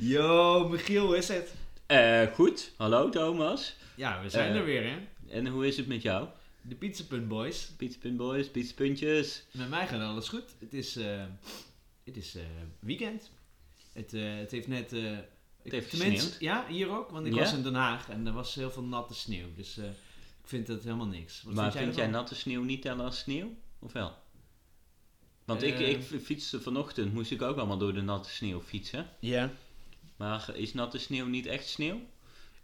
[0.00, 1.54] Yo, Michiel, hoe is het?
[1.86, 3.76] Eh, goed, hallo Thomas.
[3.96, 4.56] Ja, we zijn Eh.
[4.58, 4.98] er weer, hè?
[5.28, 6.28] En hoe is het met jou?
[6.62, 7.70] De Pizzapunt Boys.
[7.76, 9.44] Pizza Boys, pizzapuntjes.
[9.52, 10.44] Met mij gaat alles goed.
[10.58, 11.22] Het is, eh,
[12.04, 12.42] het is eh,
[12.78, 13.30] weekend.
[13.92, 14.92] Het, het heeft net...
[14.92, 16.40] ik- heeft tenminste, gesneeuwd.
[16.40, 17.10] Ja, hier ook.
[17.10, 19.46] Want ik was in Den Haag en er was heel veel natte sneeuw.
[19.56, 19.84] Dus ik
[20.44, 21.42] vind dat helemaal niks.
[21.42, 23.54] Wat maar vind jij, natte sneeuw niet tellen als sneeuw?
[23.78, 24.12] Of wel?
[25.44, 29.06] Want ik, ik fietste vanochtend, moest ik ook allemaal door de natte sneeuw fietsen.
[29.20, 29.50] Ja.
[30.20, 32.00] Maar is natte sneeuw niet echt sneeuw?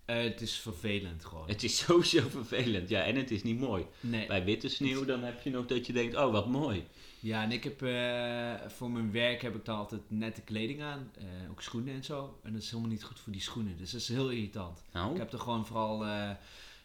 [0.05, 1.49] Eh, het is vervelend gewoon.
[1.49, 3.87] Het is sowieso vervelend, ja, en het is niet mooi.
[4.01, 4.27] Nee.
[4.27, 6.85] Bij witte sneeuw dan heb je nog dat je denkt, oh wat mooi.
[7.21, 11.11] Ja, en ik heb eh, voor mijn werk heb ik dan altijd nette kleding aan.
[11.19, 12.39] eh, ook schoenen en zo.
[12.43, 13.77] En dat is helemaal niet goed voor die schoenen.
[13.77, 14.83] Dus dat is heel irritant.
[14.93, 16.05] Nou, Ik heb er gewoon vooral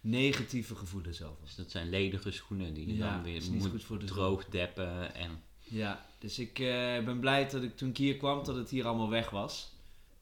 [0.01, 1.43] negatieve gevoelens over.
[1.43, 5.41] dus dat zijn ledige schoenen die je Ja, dan weer moet de droog deppen en...
[5.63, 6.53] Ja, dus ik
[7.05, 9.71] ben blij dat ik toen ik hier kwam, dat het hier allemaal weg was.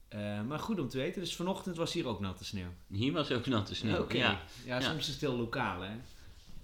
[0.09, 2.69] Eh, maar goed om te weten, dus vanochtend was hier ook natte sneeuw.
[2.87, 4.41] Hier was ook natte sneeuw, ja.
[4.65, 5.91] Ja, soms is het heel lokaal, hè.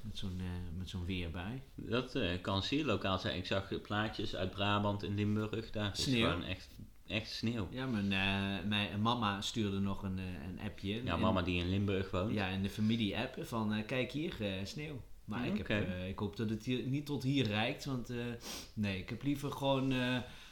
[0.01, 1.61] Met zo'n eh, met zo'n weerbui.
[1.75, 3.37] Dat eh, kan zeer lokaal zijn.
[3.37, 5.71] Ik zag plaatjes uit Brabant en Limburg.
[5.71, 6.29] Daar is Sneeuw?
[6.29, 6.69] gewoon echt,
[7.07, 7.67] echt sneeuw.
[7.71, 8.07] Ja, mijn,
[8.67, 11.03] mijn mama stuurde nog een, een appje.
[11.03, 12.33] Ja, in- mama die in Limburg woont.
[12.33, 14.33] Ja, in de familie-app van kijk hier,
[14.63, 15.01] sneeuw.
[15.25, 18.11] Maar ik, heb, ik hoop dat het hier, niet tot hier reikt, want
[18.73, 19.93] nee, ik heb liever gewoon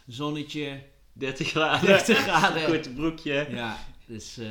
[0.07, 1.85] zonnetje, 30 graden.
[1.87, 2.65] 30 graden.
[2.65, 3.47] Kort broekje.
[3.49, 4.47] Ja, dus eh,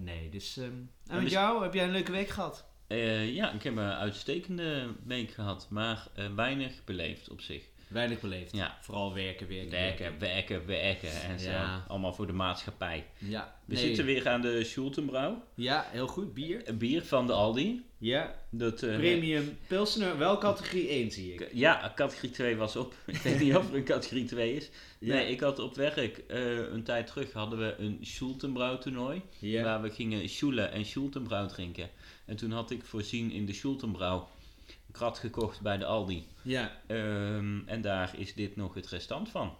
[0.00, 0.28] nee.
[0.30, 2.66] Dus, ehm, en met dus- jou, heb jij een leuke week gehad?
[2.86, 5.66] Eh, ja, ik heb een uitstekende week gehad.
[5.70, 7.62] Maar eh, weinig beleefd op zich.
[7.88, 8.56] Weinig beleefd.
[8.56, 8.78] Ja.
[8.80, 11.22] Vooral werken, werken, Werken, werken, werken.
[11.22, 11.50] En zo.
[11.50, 11.84] Ja.
[11.88, 13.06] Allemaal voor de maatschappij.
[13.18, 13.82] Ja, We nee.
[13.82, 15.42] zitten weer aan de Schultenbrouw.
[15.54, 16.34] Ja, heel goed.
[16.34, 16.68] Bier.
[16.68, 17.86] Een bier van de Aldi.
[17.98, 18.34] Ja.
[18.50, 21.48] Dat, eh, Premium Pilsner, wel categorie 1 zie ik.
[21.52, 22.94] Ja, categorie 2 was op.
[23.06, 24.70] Ik weet niet of er een categorie 2 is.
[24.98, 25.14] Ja.
[25.14, 29.22] Nee, ik had op werk eh, een tijd terug hadden we een Schultenbrouw toernooi.
[29.38, 29.62] Ja.
[29.62, 31.90] Waar we gingen Schule en Schultenbrouw drinken.
[32.24, 34.28] En toen had ik voorzien in de Schultenbrouw
[34.66, 36.26] een krat gekocht bij de Aldi.
[36.42, 36.80] Ja.
[36.86, 39.56] Ehm, en daar is dit nog het restant van.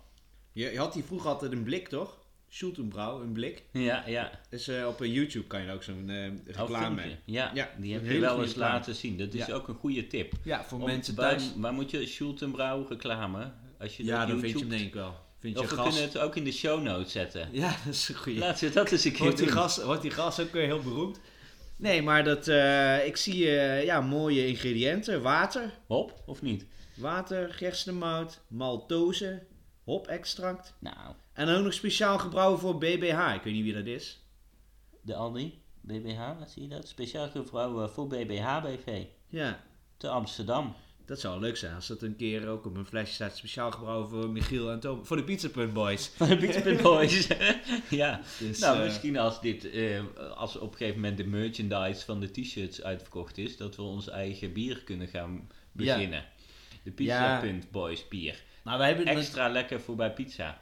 [0.53, 2.19] Je, je had die vroeger altijd een blik, toch?
[2.49, 3.63] Schultenbrouw, een blik.
[3.73, 4.31] Ja, ja.
[4.51, 7.03] Dus eh, op eh, YouTube kan je ook zo'n eh, Oh, reclame.
[7.25, 8.73] Ja, Ja, die heb je wel goede eens reclame.
[8.73, 9.19] laten zien.
[9.19, 9.55] Dat is Ja.
[9.55, 10.33] ook een goede tip.
[10.43, 11.53] Ja, voor Om- mensen thuis.
[11.57, 13.51] waar moet je Schultenbrouw reclame?
[13.79, 15.15] Als je Ja, dat dan vind je hem denk ik wel.
[15.41, 15.87] Vind je Of we gas.
[15.87, 17.49] kunnen het ook in de show notes zetten.
[17.63, 18.39] Ja, dat is een goeie.
[18.39, 20.81] Laten we dat eens een keer Wordt die, gas, wordt die gas ook weer heel
[20.83, 21.21] beroemd?
[21.77, 22.47] Nee, maar dat,
[23.07, 23.37] ik zie
[23.85, 25.23] ja, mooie ingrediënten.
[25.23, 26.67] Water, Hop, of niet?
[26.97, 29.43] water, gerstemout, maltose,
[29.85, 30.75] hop-extract.
[30.81, 33.35] Nou, En ook nog speciaal gebrouwen voor BBH.
[33.35, 34.19] Ik weet niet wie dat is.
[35.03, 36.89] de Aldi, BBH, wat zie je dat?
[36.89, 39.05] Speciaal gevrouwen voor BBH BV.
[39.29, 39.61] Ja,
[39.97, 40.75] Te Amsterdam.
[41.07, 43.37] dat zou leuk zijn als dat een keer ook op een flesje staat.
[43.37, 45.05] Speciaal gebrouwen voor Michiel en Tom.
[45.05, 46.07] Voor de Pizza Punt Boys.
[46.17, 47.27] Van de Pizza Boys.
[47.91, 48.21] ja.
[48.39, 50.01] Dus, Nou, eh, misschien als dit, eh,
[50.37, 54.09] als op een gegeven moment de merchandise van de t-shirts uitverkocht is, dat we ons
[54.09, 56.25] eigen bier kunnen gaan beginnen.
[56.83, 57.41] De Pizza Ja.
[57.41, 58.43] Punt Boys bier.
[58.65, 60.61] Nou, wij hebben Extra lekker voor bij pizza.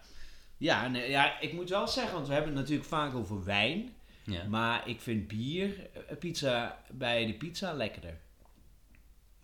[0.57, 3.95] Ja, nee, ja, ik moet wel zeggen, want we hebben het natuurlijk vaak over wijn.
[4.25, 4.45] Ja.
[4.49, 8.19] Maar ik vind bier, eh, pizza bij de pizza lekkerder.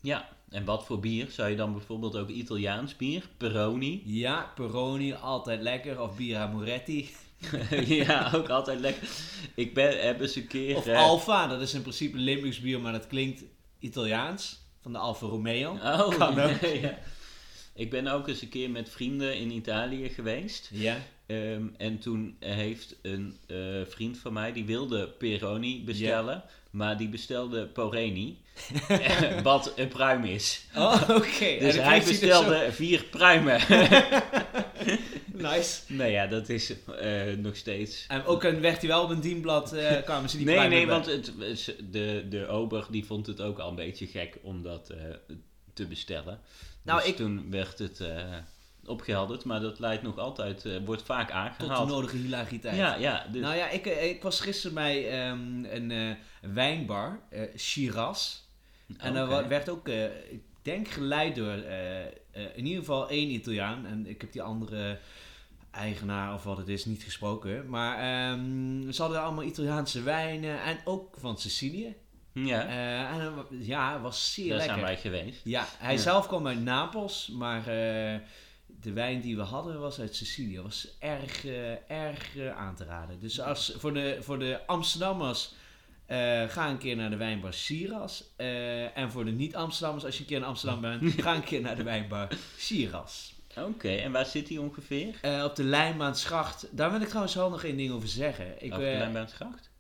[0.01, 1.31] ja, en wat voor bier?
[1.31, 3.29] Zou je dan bijvoorbeeld ook Italiaans bier?
[3.37, 4.03] Peroni?
[4.23, 6.01] Ja, Peroni, altijd lekker.
[6.01, 7.11] Of Bira Moretti.
[7.87, 9.09] ja, ook altijd lekker.
[9.55, 10.77] Ik ben, heb eens een keer...
[10.77, 13.45] Of eh, Alfa, dat is in principe Limburgs bier, maar dat klinkt
[13.79, 14.61] Italiaans.
[14.81, 15.71] Van de Alfa Romeo.
[15.73, 16.61] Oh, Kan ook.
[16.83, 16.99] ja.
[17.75, 20.71] Ik ben ook eens een keer met vrienden in Italië geweest.
[20.73, 20.97] Ja.
[21.27, 23.57] Ehm, en toen heeft een eh,
[23.87, 28.39] vriend van mij, die wilde Peroni bestellen, maar die bestelde Poreni,
[29.43, 30.65] wat een pruim is.
[30.77, 31.57] Oh, oké.
[31.67, 33.61] Dus hij dus bestelde vier pruimen.
[35.33, 35.81] Nice.
[35.87, 38.05] nou ja, dat is eh, nog steeds...
[38.09, 40.79] En ook een, werd hij wel op een dienblad, eh kwamen ze die Nee, pruimen
[40.79, 41.33] nee, want het,
[41.91, 44.93] de, de ober die vond het ook al een beetje gek om dat
[45.75, 46.41] te bestellen.
[46.83, 48.37] Nou, dus ik- toen werd het eh,
[48.85, 51.89] opgehelderd, maar dat leidt nog altijd, eh, wordt vaak Tot aangehaald.
[51.89, 52.77] de nodige hilariteit.
[52.77, 56.17] Ja, ja, dus, Nou ja, ik, eh, ik was gisteren bij ehm, een
[56.55, 57.21] wijnbar,
[57.57, 58.41] Shiraz.
[58.99, 59.89] En daar wa- werd ook,
[60.31, 61.53] ik denk geleid door
[62.55, 63.87] in ieder geval één Italiaan.
[63.87, 64.99] En ik heb die andere
[65.71, 67.69] eigenaar of wat het is niet gesproken.
[67.69, 71.97] Maar ehm, ze hadden allemaal Italiaanse wijnen en ook van Sicilië.
[72.33, 74.75] Ja, Eh, en ja, was zeer daar lekker.
[74.75, 75.41] zijn wij geweest.
[75.45, 76.01] Ja, hij Ja.
[76.01, 78.19] zelf kwam uit Napels, maar eh,
[78.67, 80.61] de wijn die we hadden was uit Sicilië.
[80.61, 83.21] Was erg, eh, erg aan te raden.
[83.21, 85.53] Dus als, voor, de, voor de Amsterdammers,
[86.49, 88.25] ga een keer naar de wijnbar Siras.
[88.95, 91.77] En voor de niet-Amsterdammers, als je een keer in Amsterdam bent, ga een keer naar
[91.77, 93.35] de wijnbar Siras.
[93.57, 95.15] Oké, en waar zit hij ongeveer?
[95.45, 96.67] Op de Lijnbaanschacht.
[96.71, 98.47] Daar wil ik trouwens wel nog één ding over zeggen.
[98.65, 99.71] Ik, Op de Lijnbaansgracht?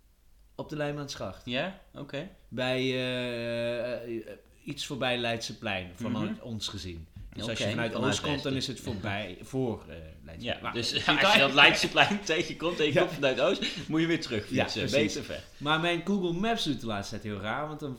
[0.62, 1.42] Op de Lijnbaanschacht.
[1.44, 2.28] Ja, oké.
[2.48, 4.20] Bij eh, eh,
[4.64, 6.42] iets voorbij Leidseplein, vanuit Mhm.
[6.42, 7.06] ons gezien.
[7.34, 10.40] Dus als je vanuit Oost komt, dan is het voorbij, voor eh Leidseplein.
[10.40, 13.00] Ja, Maar- dus als je dat Leidseplein tegenkomt en je Ja.
[13.00, 14.90] komt vanuit Oost, moet je weer terug fietsen.
[14.90, 15.42] Beter ver.
[15.56, 17.68] Maar mijn Google Maps doet de laatste tijd heel raar.
[17.68, 17.98] Want dan,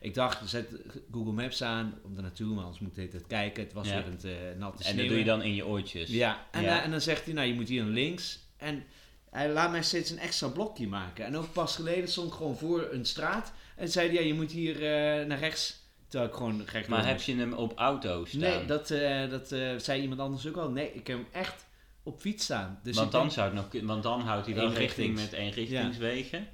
[0.00, 0.68] ik dacht, zet
[1.12, 3.62] Google Maps aan om er naartoe, maar anders moet ik het kijken.
[3.62, 4.96] Het was weer een uh, natte En sneeuw.
[4.98, 6.08] dat doe je dan in je oortjes.
[6.08, 6.82] Ja, en, Ja.
[6.82, 8.38] en dan zegt hij, nou je moet hier naar links.
[8.56, 8.84] En
[9.30, 11.24] hij laat mij steeds een extra blokje maken.
[11.24, 13.52] En ook pas geleden stond ik gewoon voor een straat.
[13.76, 15.78] En zei hij, ja je moet hier eh, naar rechts.
[16.08, 18.40] Terwijl ik gewoon recht Maar heb je hem op auto staan?
[18.40, 20.70] Nee, dat, eh, dat eh, zei iemand anders ook al.
[20.70, 21.66] Nee, ik heb hem echt
[22.02, 22.80] op fiets staan.
[22.82, 25.20] Dus want, dan denk- zou het nog want dan houdt hij wel Eenrichtings.
[25.22, 26.48] met eenrichtingswegen.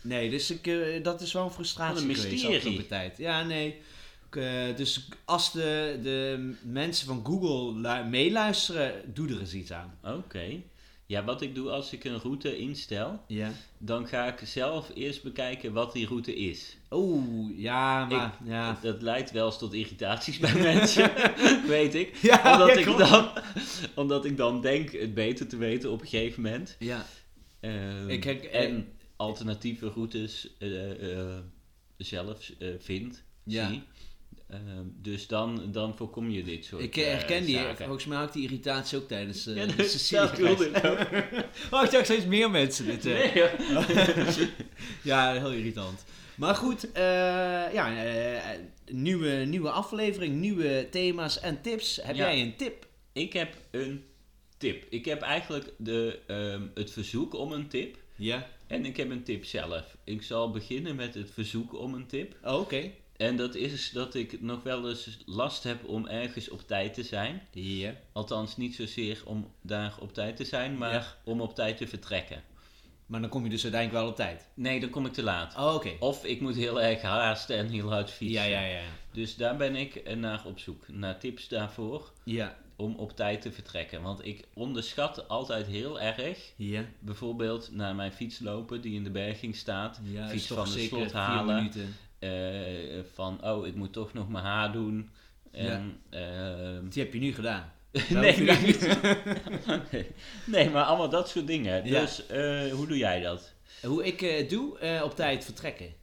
[0.00, 0.70] Nee, dus ik,
[1.04, 2.86] dat is wel een frustratie een mysterie.
[2.86, 3.16] tijd.
[3.18, 3.80] Ja, nee.
[4.76, 9.98] Dus als de, de mensen van Google lu- meeluisteren, doe er eens iets aan.
[10.04, 10.60] Oké.
[11.12, 13.52] Ja, wat ik doe als ik een route instel, Ja.
[13.78, 16.76] dan ga ik zelf eerst bekijken wat die route is.
[16.90, 18.38] Oeh, ja, maar...
[18.44, 18.78] ja.
[18.82, 21.10] Dat leidt wel eens tot irritaties bij mensen,
[21.66, 22.16] weet ik.
[22.16, 22.98] Ja, omdat, ik klopt.
[23.10, 23.30] dan,
[24.02, 26.76] omdat ik dan denk het beter te weten op een gegeven moment.
[26.78, 27.06] Ja.
[27.60, 31.38] Ehm, Ik heb- en alternatieve routes eh, eh,
[31.96, 33.68] zelf eh, vind, Ja.
[33.68, 33.82] zie.
[34.52, 37.84] Ehm, dus dan, dan voorkom je dit soort Ik eh, herken die, zaken.
[37.84, 40.76] volgens mij had die irritatie ook tijdens eh Ja, de Sicilië dat ik.
[41.70, 43.06] Oh, ik steeds meer mensen dit.
[43.06, 43.32] eh.
[43.32, 44.48] Nee.
[45.02, 46.04] Ja, heel irritant.
[46.34, 47.02] Maar goed, eh,
[47.72, 48.58] ja, eh,
[48.90, 52.00] nieuwe, nieuwe aflevering, nieuwe thema's en tips.
[52.02, 52.32] Heb Ja.
[52.32, 52.86] jij een tip?
[53.12, 54.04] Ik heb een
[54.56, 54.84] tip.
[54.90, 57.96] Ik heb eigenlijk de, ehm, het verzoek om een tip.
[58.16, 58.46] Ja.
[58.66, 59.96] En ik heb een tip zelf.
[60.04, 62.36] Ik zal beginnen met het verzoek om een tip.
[62.44, 62.90] Oh, oké.
[63.22, 67.02] En dat is dat ik nog wel eens last heb om ergens op tijd te
[67.02, 67.42] zijn.
[68.12, 71.16] Althans, niet zozeer om daar op tijd te zijn, maar Ja.
[71.24, 72.42] om op tijd te vertrekken.
[73.06, 74.48] Maar dan kom je dus uiteindelijk wel op tijd.
[74.54, 75.56] Nee, dan kom ik te laat.
[75.56, 75.90] Oh, oké.
[75.98, 78.48] Of ik moet heel erg haasten en heel hard fietsen.
[78.50, 78.82] Ja, ja, ja.
[79.12, 80.88] Dus daar ben ik naar op zoek.
[80.88, 82.56] Naar tips daarvoor Ja.
[82.76, 84.02] om op tijd te vertrekken.
[84.02, 86.52] Want ik onderschat altijd heel erg.
[86.56, 86.84] Ja.
[86.98, 90.00] Bijvoorbeeld naar mijn fiets lopen die in de berging staat.
[90.02, 91.70] Ja, fiets van de zeker slot vier halen.
[92.30, 92.98] Minuten.
[92.98, 95.10] eh, van, oh, ik moet toch nog mijn haar doen.
[95.50, 97.72] En, ehm, Die heb je nu gedaan.
[98.08, 100.06] nee, je niet.
[100.56, 101.84] nee, maar allemaal dat soort dingen.
[101.84, 103.52] Dus eh, hoe doe jij dat?
[103.82, 105.86] Hoe ik eh, doe, eh, op tijd vertrekken.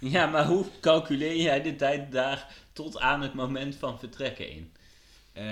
[0.00, 4.72] Ja, maar hoe calculeer jij de tijd daar tot aan het moment van vertrekken in?
[5.32, 5.44] Eh,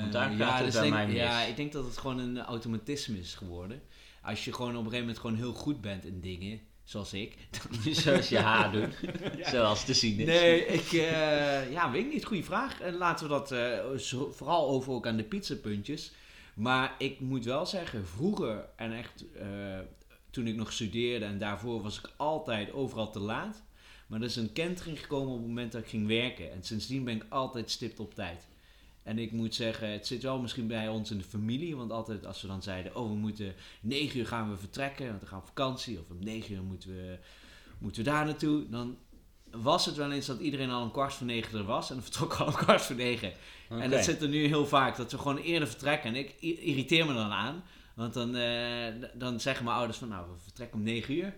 [0.00, 1.16] Want daar gaat ja, het dus bij mij mis.
[1.16, 3.82] Ja, ik denk dat het gewoon een automatisme is geworden.
[4.22, 7.36] Als je gewoon op een gegeven moment gewoon heel goed bent in dingen, zoals ik.
[8.02, 8.94] Zoals je haar doet,
[9.46, 10.26] zoals te zien is.
[10.26, 12.24] Nee, ik, eh, ja, weet ik niet.
[12.24, 12.80] Goeie vraag.
[12.80, 13.78] En laten we dat eh,
[14.30, 16.12] vooral over ook aan de pizzapuntjes.
[16.54, 19.78] Maar ik moet wel zeggen, vroeger en echt eh,
[20.30, 23.62] toen ik nog studeerde en daarvoor was ik altijd overal te laat.
[24.06, 26.52] Maar er is een kentering gekomen op het moment dat ik ging werken.
[26.52, 28.46] En sindsdien ben ik altijd stipt op tijd.
[29.04, 31.76] En ik moet zeggen, het zit wel misschien bij ons in de familie.
[31.76, 35.08] Want altijd als we dan zeiden, oh we moeten 9 uur gaan we vertrekken.
[35.08, 35.98] Want we gaan op vakantie.
[35.98, 37.18] Of om 9 uur moeten we,
[37.78, 38.68] moeten we daar naartoe.
[38.68, 38.96] Dan
[39.50, 41.88] was het wel eens dat iedereen al een kwart voor negen er was.
[41.88, 43.32] En dan vertrok al een kwart voor negen.
[43.68, 46.10] En dat zit er nu heel vaak, dat we gewoon eerder vertrekken.
[46.10, 47.62] En ik irriteer me dan aan.
[47.94, 51.34] Want dan, eh, dan zeggen mijn ouders van, nou, we vertrekken om 9 uur.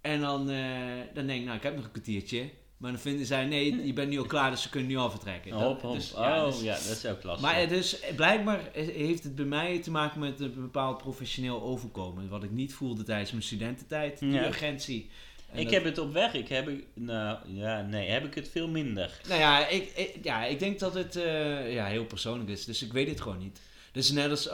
[0.00, 2.50] En dan, eh, dan denk ik, nou, ik heb nog een kwartiertje.
[2.80, 5.10] Maar dan vinden zij, nee, je bent nu al klaar, dus ze kunnen nu al
[5.10, 5.50] vertrekken.
[5.50, 5.94] Dat- Hop, hop.
[5.94, 7.46] dus, oh, dus- ja, dat is ook lastig.
[7.50, 12.28] Maar is, blijkbaar heeft het bij mij te maken met een bepaald professioneel overkomen.
[12.28, 14.46] Wat ik niet voelde tijdens mijn studententijd, die Ja.
[14.46, 15.10] urgentie.
[15.52, 16.12] En ik dat- heb het op
[16.48, 19.20] heb ik, nou ja, nee, heb ik het veel minder.
[19.28, 22.64] Nou ja, ik, ik- ja, ik denk dat het eh, ja, heel persoonlijk is.
[22.64, 23.60] Dus ik weet het gewoon niet.
[23.92, 24.48] Dus net als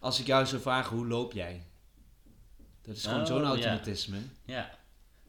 [0.00, 1.62] als ik jou zou vragen, hoe loop jij?
[2.82, 3.46] Dat is gewoon Oh, zo'n ja.
[3.46, 4.16] automatisme.
[4.44, 4.78] Ja.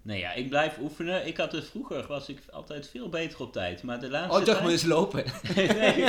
[0.05, 1.27] Nee, ja, ik blijf oefenen.
[1.27, 3.83] Ik had het vroeger, was ik altijd veel beter op tijd.
[3.83, 4.61] Maar de laatste Oh, ik dacht tijd...
[4.63, 5.23] maar eens lopen.
[5.77, 5.99] nee,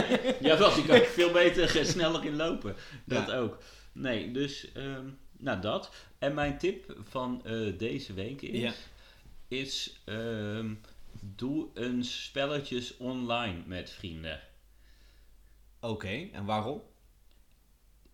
[0.41, 2.75] ja, was ik ook veel beter, eh, sneller in lopen.
[3.05, 3.37] Dat Ja.
[3.37, 3.59] ook.
[3.93, 5.05] Nee, dus, ehm,
[5.39, 5.91] nou dat.
[6.19, 8.73] En mijn tip van eh, deze week is, Ja.
[9.49, 10.75] is ehm,
[11.21, 14.41] doe een spelletjes online met vrienden.
[15.81, 16.83] Oké, en waarom?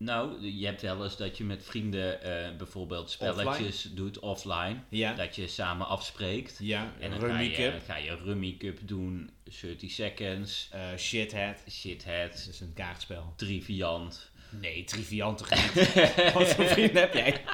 [0.04, 4.76] Nou, je hebt wel eens dat je met vrienden eh, bijvoorbeeld spelletjes doet offline.
[4.88, 5.14] Ja.
[5.14, 6.56] Dat je samen afspreekt.
[6.59, 7.82] Ja, En dan Rummy ga je, Cup.
[7.87, 9.30] ga je Rummy Cup doen,
[9.61, 11.56] 30 seconds, eh, shithead.
[11.71, 13.32] shithead, Dat is een kaartspel.
[13.37, 14.30] triviant.
[14.61, 15.94] Nee, triviant toch niet?
[16.35, 17.40] Wat voor vrienden heb jij?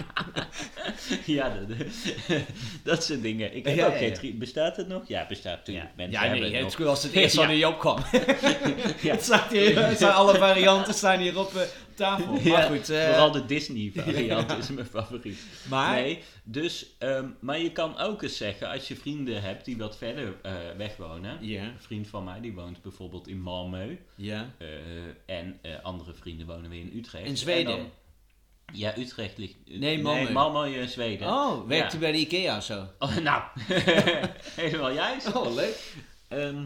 [1.27, 1.77] Ja, dat,
[2.85, 3.57] dat soort dingen.
[3.57, 5.09] Ik heb Ja, ook ja, geen Bestaat het nog?
[5.09, 5.91] Ja, bestaat natuurlijk.
[5.97, 7.99] Ja, ja nee, het was het eerste je opkwam.
[9.03, 9.13] Ja.
[9.13, 11.63] het, staat hier, het zijn alle varianten staan hier op eh,
[11.99, 12.33] tafel.
[12.33, 14.57] Maar Ja, goed, eh, Vooral de Disney variant Ja.
[14.57, 15.39] is mijn favoriet.
[15.69, 19.77] maar Nee, dus, ehm, maar je kan ook eens zeggen, als je vrienden hebt die
[19.77, 21.39] wat verder eh, weg wonen.
[21.47, 23.97] Ja, Een vriend van mij die woont bijvoorbeeld in Malmö.
[24.15, 24.51] ja.
[24.59, 24.69] eh,
[25.37, 27.27] en eh, andere vrienden wonen weer in Utrecht.
[27.27, 27.73] In Zweden?
[27.73, 27.91] En dan-
[28.73, 29.55] ja, Utrecht ligt...
[29.67, 30.03] Nee, Malmö.
[30.03, 31.29] Nee, Malmö in Zweden.
[31.29, 31.99] Oh, werkt Ja.
[31.99, 32.87] u bij de Ikea of zo?
[32.99, 33.43] Oh, nou,
[34.57, 35.33] helemaal juist.
[35.35, 35.93] Oh, leuk.
[36.29, 36.65] Ehm,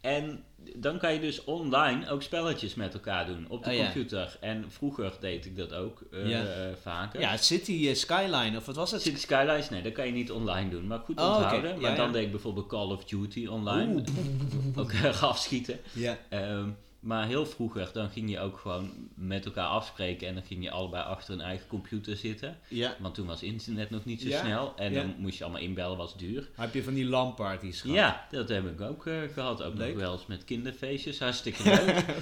[0.00, 0.44] en
[0.76, 3.82] dan kan je dus online ook spelletjes met elkaar doen op de Oh, ja.
[3.84, 4.36] computer.
[4.40, 6.42] En vroeger deed ik dat ook eh, Ja.
[6.44, 7.20] eh, vaker.
[7.20, 9.02] Ja, City eh, Skyline, of wat was het?
[9.02, 10.86] City Skylines, nee, dat kan je niet online doen.
[10.86, 11.80] Maar goed Oh, onthouden.
[11.80, 14.02] Maar dan deed ik bijvoorbeeld Call of Duty online.
[14.76, 15.78] Ook erg afschieten.
[15.92, 16.18] Ja.
[16.28, 16.68] Ehm,
[17.00, 20.28] maar heel vroeger, dan ging je ook gewoon met elkaar afspreken.
[20.28, 22.58] En dan ging je allebei achter een eigen computer zitten.
[22.68, 22.96] Ja.
[22.98, 24.72] Want toen was internet nog niet zo Ja, snel.
[24.76, 25.00] En ja.
[25.00, 26.48] dan moest je allemaal inbellen, was duur.
[26.54, 27.96] Heb je van die LAN-parties gehad?
[27.96, 29.62] Ja, dat heb ik ook eh, gehad.
[29.62, 29.88] Ook Leuk.
[29.92, 31.18] nog wel eens met kinderfeestjes.
[31.18, 31.62] Hartstikke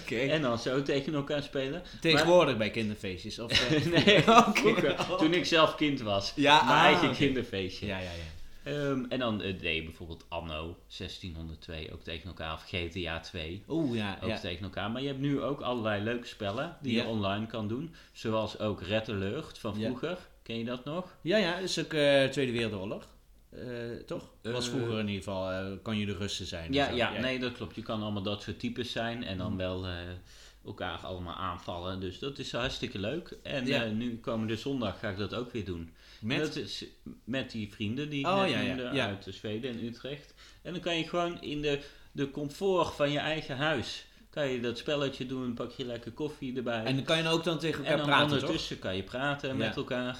[0.08, 0.10] leuk.
[0.30, 1.82] En dan zo tegen elkaar spelen.
[2.00, 3.38] Tegenwoordig bij kinderfeestjes?
[3.38, 4.22] Of, eh, nee,
[4.54, 6.32] vroeger, toen ik zelf kind was.
[6.36, 7.16] Ja, Mijn ah, eigen oké.
[7.16, 7.86] kinderfeestje.
[7.86, 8.37] Ja, ja, ja.
[8.68, 12.52] Ehm, en dan eh, deed je bijvoorbeeld Anno 1602 ook tegen elkaar.
[12.52, 14.38] Of GTA 2 Oeh, ja, ook ja.
[14.38, 14.90] tegen elkaar.
[14.90, 17.02] Maar je hebt nu ook allerlei leuke spellen die Ja.
[17.02, 17.94] je online kan doen.
[18.12, 19.86] Zoals ook Red Alert van Ja.
[19.86, 20.18] vroeger.
[20.42, 21.16] Ken je dat nog?
[21.20, 23.06] Ja, ja, dat is ook eh, Tweede Wereldoorlog.
[23.50, 23.60] Eh,
[24.06, 24.28] toch?
[24.42, 26.72] was vroeger in ieder geval, kan je de Russen zijn.
[26.72, 27.74] Ja, ja, nee, dat klopt.
[27.74, 29.92] Je kan allemaal dat soort types zijn en dan wel eh,
[30.64, 32.00] elkaar allemaal aanvallen.
[32.00, 33.36] Dus dat is hartstikke leuk.
[33.42, 35.92] En nu komende zondag ga ik dat ook weer doen.
[36.20, 36.38] Met?
[36.38, 36.84] Dat is
[37.24, 39.06] met die vrienden die ik Oh, ja, ja, ja.
[39.06, 40.34] uit Zweden en Utrecht.
[40.62, 41.80] En dan kan je gewoon in de,
[42.12, 46.56] de comfort van je eigen huis, kan je dat spelletje doen, pak je lekker koffie
[46.56, 46.84] erbij.
[46.84, 48.40] En dan kan je ook dan tegen En elkaar dan praten, toch?
[48.40, 49.54] ondertussen kan je praten Ja.
[49.54, 50.18] met elkaar.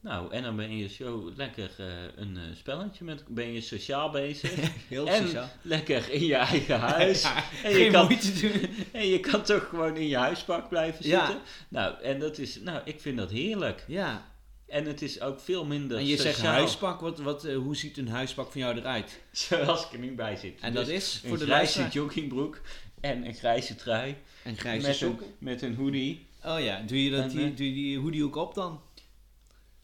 [0.00, 1.86] Nou, en dan ben je zo lekker eh,
[2.16, 4.50] een eh, spelletje met, ben je sociaal bezig.
[4.88, 5.48] Heel en sociaal.
[5.62, 7.22] lekker in je eigen huis.
[7.22, 8.68] Ja, en, je geen kan, moeite doen.
[9.00, 11.26] en je kan toch gewoon in je huispak blijven Ja.
[11.26, 11.44] zitten.
[11.68, 13.84] Nou, en dat is, nou, ik vind dat heerlijk.
[13.86, 14.32] Ja,
[14.66, 17.76] En het is ook veel minder en je zegt sociaal, huispak, wat, wat, eh, hoe
[17.76, 19.20] ziet een huispak van jou eruit?
[19.32, 20.60] Zoals ik er nu bij zit.
[20.60, 22.60] En Dus dat is een voor de grijze luisteraar joggingbroek
[23.00, 24.16] en een grijze trui.
[24.42, 26.26] en grijze met, een, met een hoodie.
[26.44, 28.80] Oh ja, doe je, dat, En, die, eh, doe je die hoodie ook op dan?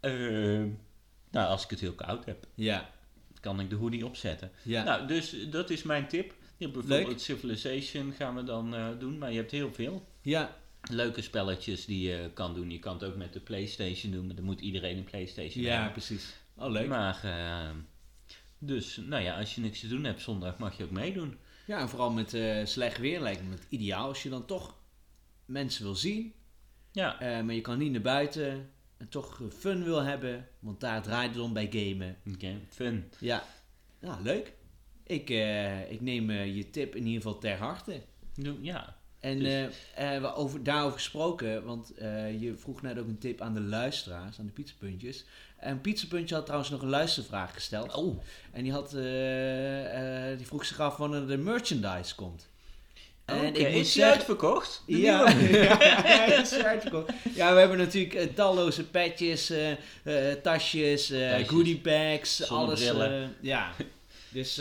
[0.01, 0.11] Eh,
[1.31, 2.91] nou, als ik het heel koud heb, Ja,
[3.41, 4.51] kan ik de hoodie opzetten.
[4.63, 4.83] ja.
[4.85, 6.35] Nou, dus dat is mijn tip.
[6.57, 6.87] Je hebt Leuk.
[6.87, 10.07] bijvoorbeeld Civilization gaan we dan eh, doen, maar je hebt heel veel.
[10.23, 10.59] ja.
[10.91, 12.71] Leuke spelletjes die je kan doen.
[12.71, 15.73] Je kan het ook met de Playstation doen, maar dan moet iedereen een Playstation ja,
[15.75, 15.93] hebben.
[15.93, 16.35] precies.
[16.57, 16.89] Oh, leuk.
[16.89, 17.71] Maar, eh,
[18.59, 21.39] dus, nou ja, als je niks te doen hebt zondag, mag je ook meedoen.
[21.67, 24.75] Ja, en vooral met eh, slecht weer lijkt me het ideaal als je dan toch
[25.45, 26.33] mensen wil zien,
[26.93, 30.81] Ja, eh, maar je kan niet naar buiten en toch eh, fun wil hebben, want
[30.81, 32.17] daar draait het om bij gamen.
[32.35, 33.11] oké, fun.
[33.19, 33.45] Ja,
[34.01, 34.53] nou, leuk.
[35.07, 35.31] Ik,
[35.91, 38.03] ik neem je tip in ieder geval ter harte.
[38.35, 39.49] Doe- Ja, En Dus-
[39.95, 43.55] eh, eh, we over, daarover gesproken, want eh, je vroeg net ook een tip aan
[43.55, 45.25] de luisteraars, aan de pizzapuntjes.
[45.57, 47.95] En Pizzapuntje had trouwens nog een luistervraag gesteld.
[47.95, 48.23] Oh.
[48.53, 52.47] En die, had, eh, die vroeg zich af wanneer de merchandise komt.
[53.25, 54.83] en ik is zeggen- uitverkocht?
[54.87, 57.12] De Ja, ja, is uitverkocht.
[57.35, 59.53] ja, we hebben natuurlijk talloze petjes,
[60.43, 61.12] tasjes,
[61.47, 62.91] goodie bags, alles.
[63.41, 63.73] ja,
[64.29, 64.57] dus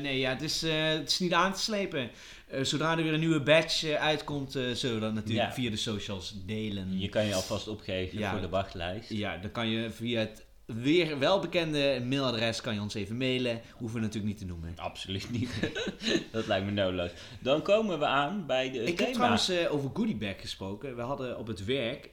[0.00, 2.10] nee, ja, het is, het is niet aan te slepen.
[2.54, 5.54] Eh, zodra er weer een nieuwe badge eh, uitkomt, eh, zullen we dat natuurlijk Ja.
[5.54, 6.98] via de socials delen.
[7.00, 8.30] Je kan je alvast opgeven Ja.
[8.30, 9.10] voor de wachtlijst.
[9.10, 13.60] Ja, dan kan je via het weer welbekende mailadres kan je ons even mailen.
[13.72, 14.72] Hoeven we natuurlijk niet te noemen.
[14.76, 15.50] Absoluut niet.
[16.32, 17.10] dat lijkt me noodloos.
[17.40, 19.04] Dan komen we aan bij de Ik thema.
[19.06, 20.96] heb trouwens over goodiebag gesproken.
[20.96, 22.10] We hadden op het werk,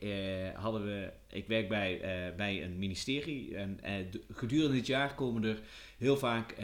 [0.56, 2.02] hadden we, ik werk bij,
[2.38, 3.80] bij een ministerie en
[4.12, 5.60] de- gedurende dit jaar komen er
[5.98, 6.56] heel vaak,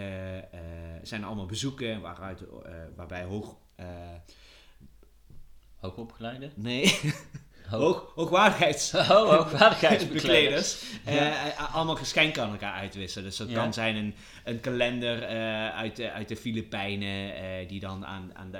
[1.03, 2.43] zijn er allemaal bezoeken waaruit,
[2.95, 3.85] waarbij hoog, eh,
[5.75, 6.49] Hoogopgeleide?
[6.55, 6.85] nee,
[7.69, 7.81] Hoog.
[7.81, 8.93] hoog, hoogwaardigheids...
[8.95, 10.79] Oh, hoogwaardigheidsbekleders.
[11.03, 11.05] Bekleders.
[11.05, 13.27] Eh, eh, allemaal geschenken aan elkaar uitwisselen.
[13.27, 13.55] Dus dat Ja.
[13.61, 15.25] kan zijn een, een kalender
[15.71, 18.59] uit, de, uit de Filipijnen, die dan aan, aan de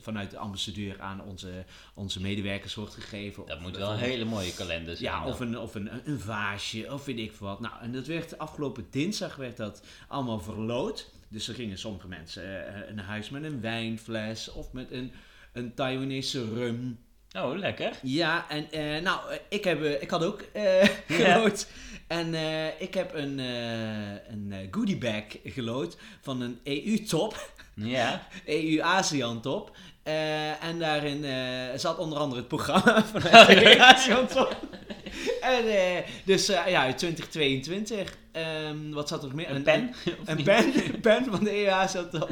[0.00, 1.64] vanuit de ambassadeur aan onze,
[1.94, 3.46] onze medewerkers wordt gegeven.
[3.46, 5.12] Dat Of moet wel een hele mooie kalender zijn.
[5.12, 5.28] Ja, dan.
[5.32, 7.60] of, een, of een, een vaasje, of weet ik wat.
[7.60, 11.10] Nou, en dat werd afgelopen dinsdag werd dat allemaal verloot.
[11.30, 15.12] Dus er gingen sommige mensen eh, naar huis met een wijnfles of met een,
[15.52, 16.98] een Taiwanese rum.
[17.36, 17.92] Oh, lekker.
[18.02, 20.44] Ja, en eh, nou, eh, ik, heb, ik had ook
[21.08, 21.66] gelood.
[22.06, 22.34] En
[22.78, 28.26] ik heb een, een eh, goodiebag gelood van een EU-top, Ja.
[28.46, 29.76] EU-ASEAN-top.
[30.60, 31.24] En daarin
[31.78, 34.56] zat onder andere het programma vanuit de EU-ASEAN-top.
[35.40, 35.64] En,
[36.24, 38.16] dus ja, 2022.
[38.32, 39.50] Ehm, wat zat er nog meer?
[39.50, 39.94] Een pen?
[40.24, 42.30] Een pen, een pen van de EA zat erop.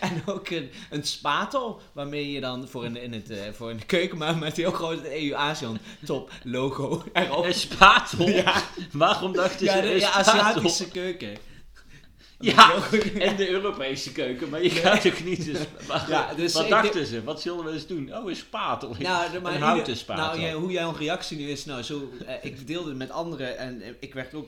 [0.00, 3.76] En ook een, een spatel, waarmee je dan voor in, in, het, eh, voor in
[3.76, 7.44] de keuken, maar met heel groot het EU Asian top logo erop.
[7.44, 8.28] Een spatel?
[8.28, 8.62] Ja.
[8.92, 10.40] Waarom dachten Ja, ze de een ja, spatel?
[10.40, 11.36] Aziatische keuken.
[12.42, 12.72] Ja,
[13.18, 15.52] en de Europese keuken, maar je gaat toch niet...
[15.88, 17.24] Maar, Ja, dus wat dachten ze?
[17.24, 18.16] Wat zullen we eens doen?
[18.16, 18.96] Oh, een spatel.
[18.98, 20.24] Nou, de, maar een houten spatel.
[20.24, 23.58] Nou, jij- hoe jouw reactie nu is, nou, zo, eh, ik deelde het met anderen
[23.58, 24.46] en eh, ik werd ook,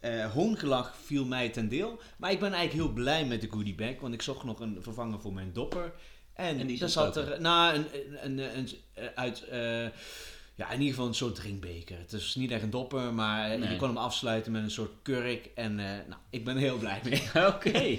[0.00, 2.00] eh hoongelach viel mij ten deel.
[2.16, 4.78] Maar ik ben eigenlijk heel blij met de goodie bag, want ik zocht nog een
[4.80, 5.92] vervanger voor mijn dopper.
[6.34, 7.86] En, En die daar zat er, nou, een,
[8.24, 9.82] een, een, een- eh, uit, eh,
[10.54, 11.98] ja, in ieder geval een soort drinkbeker.
[11.98, 13.70] Het is niet echt een dopper, maar Nee.
[13.70, 15.50] je kon hem afsluiten met een soort kurk.
[15.54, 17.22] En, nou, ik ben er heel blij mee.
[17.54, 17.98] Oké.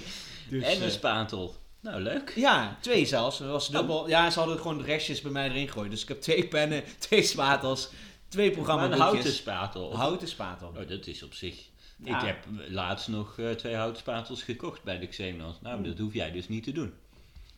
[0.50, 1.56] Dus, en een spatel.
[1.80, 2.32] Nou, leuk.
[2.36, 3.38] ja, twee zelfs.
[3.38, 4.08] Dat was dubbel.
[4.08, 5.90] Ja, ze hadden gewoon de restjes bij mij erin gegooid.
[5.90, 7.90] Dus ik heb twee pennen, twee spatels,
[8.28, 9.96] twee Maar een houten spatel.
[9.96, 10.68] Houten spatel.
[10.68, 11.68] Oh, dat is op zich...
[12.04, 12.20] Ja.
[12.20, 15.60] Ik heb laatst nog eh, twee houten spatels gekocht bij de Xenos.
[15.60, 16.92] Nou, dat hoef jij dus niet te doen.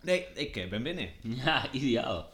[0.01, 1.09] Nee, ik eh, ben binnen.
[1.45, 2.31] Ja, ideaal.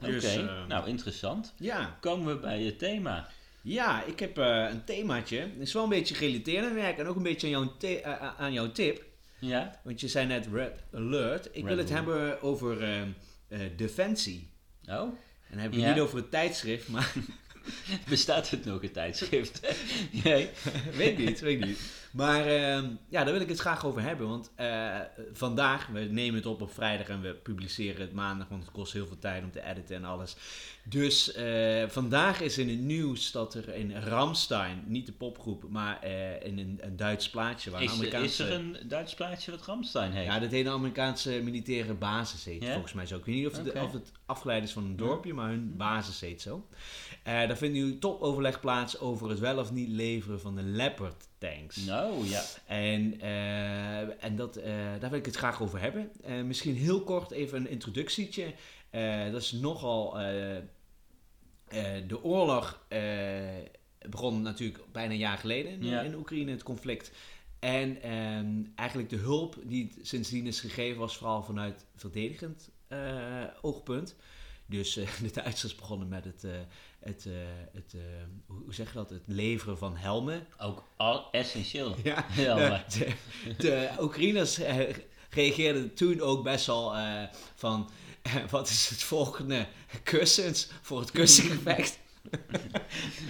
[0.00, 1.54] Oké, Dus, eh, nou interessant.
[1.58, 3.28] Ja, Komen we bij het thema.
[3.62, 5.38] ja ik heb een themaatje.
[5.38, 7.70] Het is wel een beetje gerelateerd aan werk en ook een beetje aan
[8.02, 8.02] jouw,
[8.38, 9.04] aan jouw tip.
[9.38, 9.80] Ja?
[9.84, 11.46] Want je zei net Red Alert.
[11.46, 11.90] Ik Red wil het Alert.
[11.90, 12.78] hebben over
[13.76, 14.48] defensie.
[14.88, 15.16] Oh, En
[15.50, 15.84] dan heb ik Ja.
[15.84, 17.12] het niet over het tijdschrift, maar
[18.08, 19.60] bestaat het nog een tijdschrift?
[20.24, 20.50] nee.
[20.92, 21.78] weet niet, weet niet.
[22.10, 24.28] Maar ehm, ja, daar wil ik het graag over hebben.
[24.28, 25.00] Want eh,
[25.32, 28.92] vandaag, we nemen het op op vrijdag en we publiceren het maandag, want het kost
[28.92, 30.36] heel veel tijd om te editen en alles.
[30.88, 36.02] Dus eh, vandaag is in het nieuws dat er in Ramstein, niet de popgroep, maar
[36.02, 38.26] eh, in een, een Duits plaatje waar Is, Amerikaanse...
[38.44, 40.26] is er een Duits plaatje wat Ramstein heeft?
[40.26, 43.16] Ja, dat heet een Amerikaanse militaire basis heet volgens mij zo.
[43.16, 46.20] Ik weet niet of het, of het afgeleid is van een dorpje, maar hun basis
[46.20, 46.66] heet zo.
[47.22, 51.28] Eh daar vindt nu topoverleg plaats over het wel of niet leveren van de Leopard
[51.38, 51.76] tanks.
[51.76, 52.42] Nou, ja.
[52.66, 56.10] En, eh, en dat, eh, daar wil ik het graag over hebben.
[56.24, 58.54] Eh, misschien heel kort even een introductietje.
[58.90, 60.18] Eh, dat is nogal...
[61.68, 63.00] eh, de oorlog eh,
[64.08, 66.00] begon natuurlijk bijna een jaar geleden in, Ja.
[66.00, 67.10] in Oekraïne, het conflict.
[67.58, 74.16] En ehm, eigenlijk de hulp die sindsdien is gegeven was vooral vanuit verdedigend eh, oogpunt.
[74.66, 76.44] Dus de Duitsers begonnen met het,
[76.98, 77.26] het,
[77.72, 77.94] het
[78.46, 80.46] hoe zeg je dat, het leveren van helmen.
[80.58, 81.94] Ook al essentieel.
[82.04, 83.14] Ja, de, de,
[83.56, 84.58] de Oekraïners
[85.30, 86.94] reageerden toen ook best wel
[87.54, 87.90] van...
[88.50, 89.66] wat is het volgende?
[90.02, 91.98] Kussens voor het kussengevecht.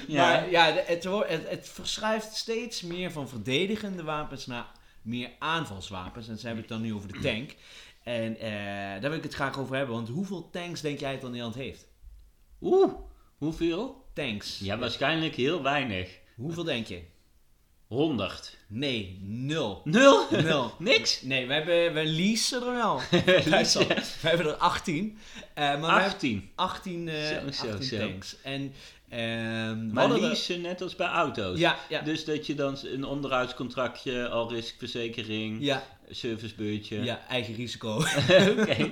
[0.09, 0.31] Ja.
[0.31, 1.05] Maar ja, het,
[1.49, 4.67] het verschuift steeds meer van verdedigende wapens naar
[5.03, 6.29] meer aanvalswapens.
[6.29, 7.55] En ze hebben het dan nu over de tank.
[8.03, 8.51] En eh,
[9.01, 9.95] daar wil ik het graag over hebben.
[9.95, 11.87] Want hoeveel tanks denk jij dat Nederland heeft?
[12.61, 12.93] Oeh,
[13.37, 14.05] hoeveel?
[14.13, 14.59] Tanks.
[14.59, 16.19] Ja, waarschijnlijk heel weinig.
[16.37, 17.03] Hoeveel denk je?
[17.87, 18.57] 100.
[18.67, 19.81] Nee, nul.
[19.85, 20.27] Nul?
[20.31, 20.73] Nul.
[20.79, 21.23] Niks?
[21.23, 23.01] Nee, we, hebben, we leasen er wel.
[23.51, 23.89] Duitsland.
[24.23, 25.19] We hebben er 18.
[25.55, 26.51] Eh, maar we hebben 18.
[26.55, 27.99] 18, eh, Zo, zo, 18 zo.
[27.99, 28.37] tanks.
[28.43, 28.75] En,
[29.09, 31.59] we Maar leasen net als bij auto's.
[31.59, 37.03] Ja, ja, Dus dat je dan een onderhoudscontractje, al riskverzekering, ja, servicebeurtje.
[37.05, 37.97] ja, eigen risico.
[38.59, 38.91] Oké.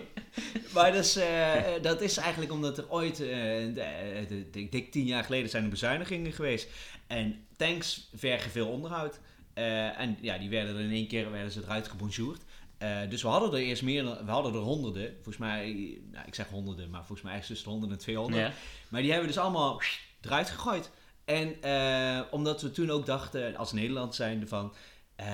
[0.74, 3.28] maar dat is, eh, dat is eigenlijk omdat er ooit, eh,
[3.74, 6.68] de- ik denk tien jaar geleden zijn er bezuinigingen geweest.
[7.06, 9.20] En tanks vergen veel onderhoud.
[9.54, 12.40] Eh, en ja, die werden er in één keer werden ze eruit gebonjourd.
[12.78, 15.12] Eh, dus we hadden er eerst meer dan, we hadden er honderden.
[15.14, 18.42] Volgens mij, nou, ik zeg honderden, maar volgens mij ergens tussen de 100 en 200.
[18.42, 18.52] Ja.
[18.88, 19.82] Maar die hebben we dus allemaal
[20.20, 20.90] eruit gegooid.
[21.24, 24.74] En eh, omdat we toen ook dachten, als Nederland zijnde van...
[25.16, 25.26] eh,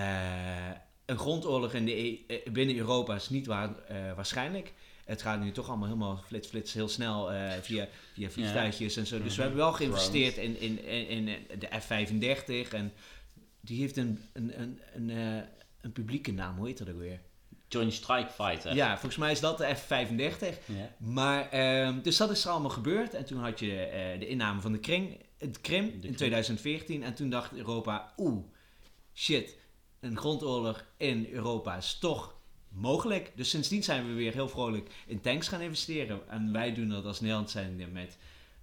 [1.11, 4.73] een grondoorlog in de, E- eh, binnen Europa is niet waar, eh, waarschijnlijk.
[5.05, 9.07] Het gaat nu toch allemaal helemaal flits, flits, heel snel eh, via, via vliegtuigjes en
[9.07, 9.23] zo.
[9.23, 12.73] Dus we hebben wel geïnvesteerd in, in, in, in de F-35.
[12.73, 12.92] En
[13.61, 15.44] die heeft een, een, een, een,
[15.81, 17.20] een publieke naam, hoe heet dat ook weer?
[17.68, 18.75] Joint Strike Fighter.
[18.75, 20.64] Ja, volgens mij is dat de F-35.
[20.64, 20.94] Ja.
[20.99, 23.14] Maar, ehm, dus dat is er allemaal gebeurd.
[23.14, 26.01] En toen had je de inname van de Krim, in Krim.
[26.16, 27.03] 2014.
[27.03, 28.44] En toen dacht Europa, oeh,
[29.14, 29.57] shit,
[30.00, 32.34] een grondoorlog in Europa is toch
[32.68, 33.32] mogelijk.
[33.34, 36.28] Dus sindsdien zijn we weer heel vrolijk in tanks gaan investeren.
[36.28, 38.16] En wij doen dat als Nederland zijn met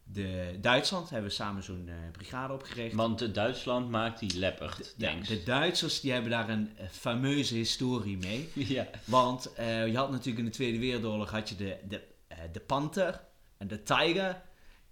[0.04, 1.10] de Duitsland.
[1.10, 2.96] Hebben we samen zo'n eh, brigade opgericht.
[2.96, 5.28] Want Duitsland maakt die Leopard Ja, tanks.
[5.28, 8.50] de Duitsers die hebben daar een eh, fameuze historie mee.
[8.68, 8.88] Ja.
[9.06, 12.02] Want eh, je had natuurlijk in de Tweede Wereldoorlog had je de, de,
[12.52, 13.22] de Panther
[13.58, 14.42] en de Tiger.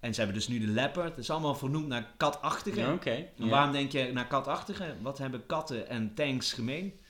[0.06, 1.08] En ze hebben dus nu de Leopard.
[1.08, 2.80] Het is allemaal vernoemd naar katachtige.
[2.80, 4.94] Ja, waarom denk je naar katachtige?
[5.02, 7.00] Wat hebben katten en tanks gemeen?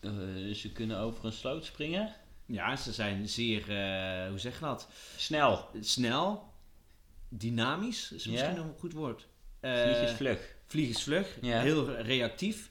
[0.00, 0.10] Eh,
[0.54, 2.14] ze kunnen over een sloot springen.
[2.46, 4.88] Ja, ze zijn zeer, eh, hoe zeg je dat?
[5.16, 5.68] Snel.
[5.80, 6.52] Snel,
[7.28, 8.30] dynamisch is Ja.
[8.30, 9.26] misschien een goed woord.
[9.60, 10.54] Vliegensvlug.
[10.66, 11.60] vliegensvlug, Ja.
[11.60, 12.70] heel reactief.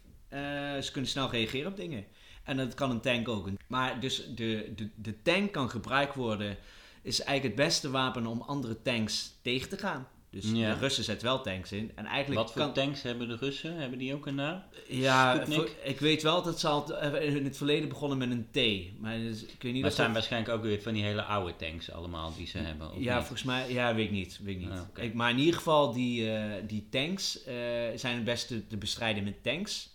[0.81, 2.05] Ze kunnen snel reageren op dingen.
[2.43, 3.49] En dat kan een tank ook.
[3.67, 6.57] Maar dus de, de, de tank kan gebruikt worden,
[7.03, 10.07] is eigenlijk het beste wapen om andere tanks tegen te gaan.
[10.29, 10.73] Dus Ja.
[10.73, 11.91] de Russen zetten wel tanks in.
[11.95, 13.75] En eigenlijk Wat voor kan, tanks hebben de Russen?
[13.75, 14.61] Hebben die ook een naam?
[14.87, 18.47] Ja, voor- ik weet wel dat ze al eh, in het verleden begonnen met een
[18.51, 18.91] T.
[19.01, 21.23] Maar dus, ik weet niet Maar het zijn dat- waarschijnlijk ook weer van die hele
[21.23, 22.87] oude tanks allemaal die ze hebben.
[23.01, 23.25] Ja, niet?
[23.25, 24.39] volgens mij, ja, weet ik niet.
[24.43, 24.69] Weet ik niet.
[24.69, 27.53] Ah, ik, maar in ieder geval, die, eh, die tanks eh,
[27.95, 29.89] zijn het beste te bestrijden met tanks.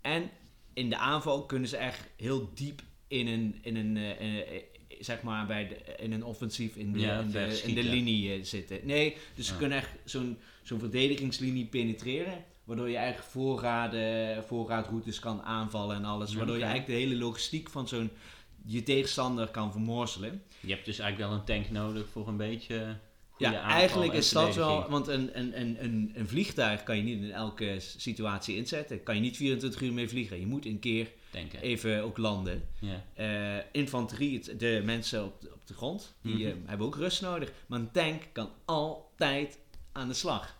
[0.00, 0.30] En
[0.72, 3.96] in de aanval kunnen ze echt heel diep in een, in een
[5.00, 8.32] zeg maar, bij de, in een offensief in de, Ja, in de, in de linie
[8.32, 8.80] eh, zitten.
[8.82, 12.44] Nee, dus ze kunnen echt zo'n zo'n verdedigingslinie penetreren.
[12.64, 16.34] Waardoor je eigenlijk voorraden, voorraadroutes kan aanvallen en alles.
[16.34, 18.10] Waardoor je eigenlijk de hele logistiek van zo'n
[18.64, 20.42] je tegenstander kan vermorzelen.
[20.60, 22.96] Je hebt dus eigenlijk wel een tank nodig voor een beetje
[23.38, 27.02] Ja, eigenlijk en is dat wel, want een, een, een, een, een vliegtuig kan je
[27.02, 29.02] niet in elke situatie inzetten.
[29.02, 30.40] Kan je niet 24 uur mee vliegen.
[30.40, 31.60] Je moet een keer Denken.
[31.60, 32.68] even ook landen.
[33.14, 36.46] Eh, infanterie, de mensen op de, op de grond, die Mhm.
[36.46, 37.52] eh, hebben ook rust nodig.
[37.66, 39.58] Maar een tank kan altijd
[39.92, 40.56] aan de slag.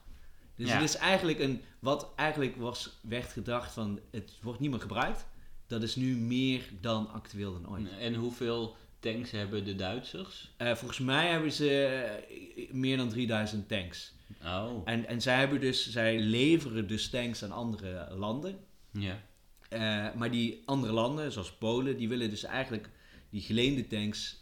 [0.57, 0.75] Dus Ja.
[0.75, 5.27] het is eigenlijk een, wat eigenlijk was, werd gedacht van, het wordt niet meer gebruikt.
[5.67, 7.89] Dat is nu meer dan actueel dan ooit.
[8.01, 10.55] En hoeveel tanks hebben de Duitsers?
[10.57, 14.13] Eh, volgens mij hebben ze eh, meer dan 3000 tanks.
[14.45, 18.59] Oh, En, en zij, hebben dus, zij leveren dus tanks aan andere landen.
[18.91, 19.27] ja.
[19.69, 22.91] Eh, maar die andere landen, zoals Polen, die willen dus eigenlijk
[23.31, 24.38] die geleende tanks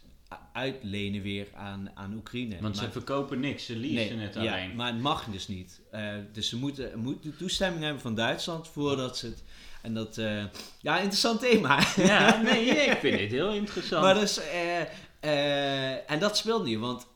[0.53, 2.61] uitlenen weer aan, aan Oekraïne.
[2.61, 4.75] Want ze verkopen niks, ze leasen het ja, alleen.
[4.75, 5.81] maar het mag dus niet.
[5.91, 9.43] Eh, dus ze moeten, moeten toestemming hebben van Duitsland voordat ze het...
[9.81, 10.17] En dat...
[10.17, 10.43] eh,
[10.81, 11.83] ja, interessant thema.
[11.95, 14.03] Ja, nee, ik vind dit heel interessant.
[14.03, 14.39] maar dus...
[15.19, 17.07] eh, en dat speelt niet, want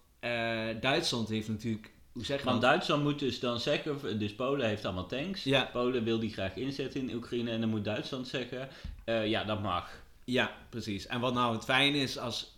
[0.81, 1.91] Duitsland heeft natuurlijk...
[2.11, 2.61] Hoe zeg je Want?
[2.61, 5.43] Duitsland moet dus dan zeggen, dus Polen heeft allemaal tanks.
[5.43, 5.69] Ja.
[5.71, 8.69] Polen wil die graag inzetten in Oekraïne en dan moet Duitsland zeggen,
[9.05, 10.01] ja dat mag.
[10.23, 11.07] Ja, precies.
[11.07, 12.50] En wat nou het fijne is, als,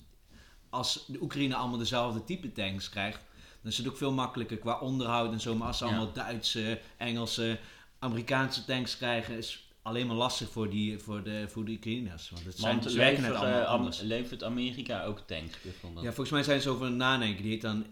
[0.74, 3.20] als de Oekraïne allemaal dezelfde type tanks krijgt,
[3.62, 5.56] dan is het ook veel makkelijker qua onderhoud en zo.
[5.56, 5.90] Maar als ze Ja.
[5.92, 7.60] allemaal Duitse, Engelse,
[8.00, 12.30] Amerikaanse tanks krijgen, is alleen maar lastig voor, die, voor, de, voor de Oekraïners.
[12.30, 14.00] Want het zijn, ze werken levert, allemaal eh, anders.
[14.00, 15.58] levert Amerika ook tanks?
[15.96, 17.42] Ja, volgens mij zijn ze over het nadenken.
[17.44, 17.86] Die heet dan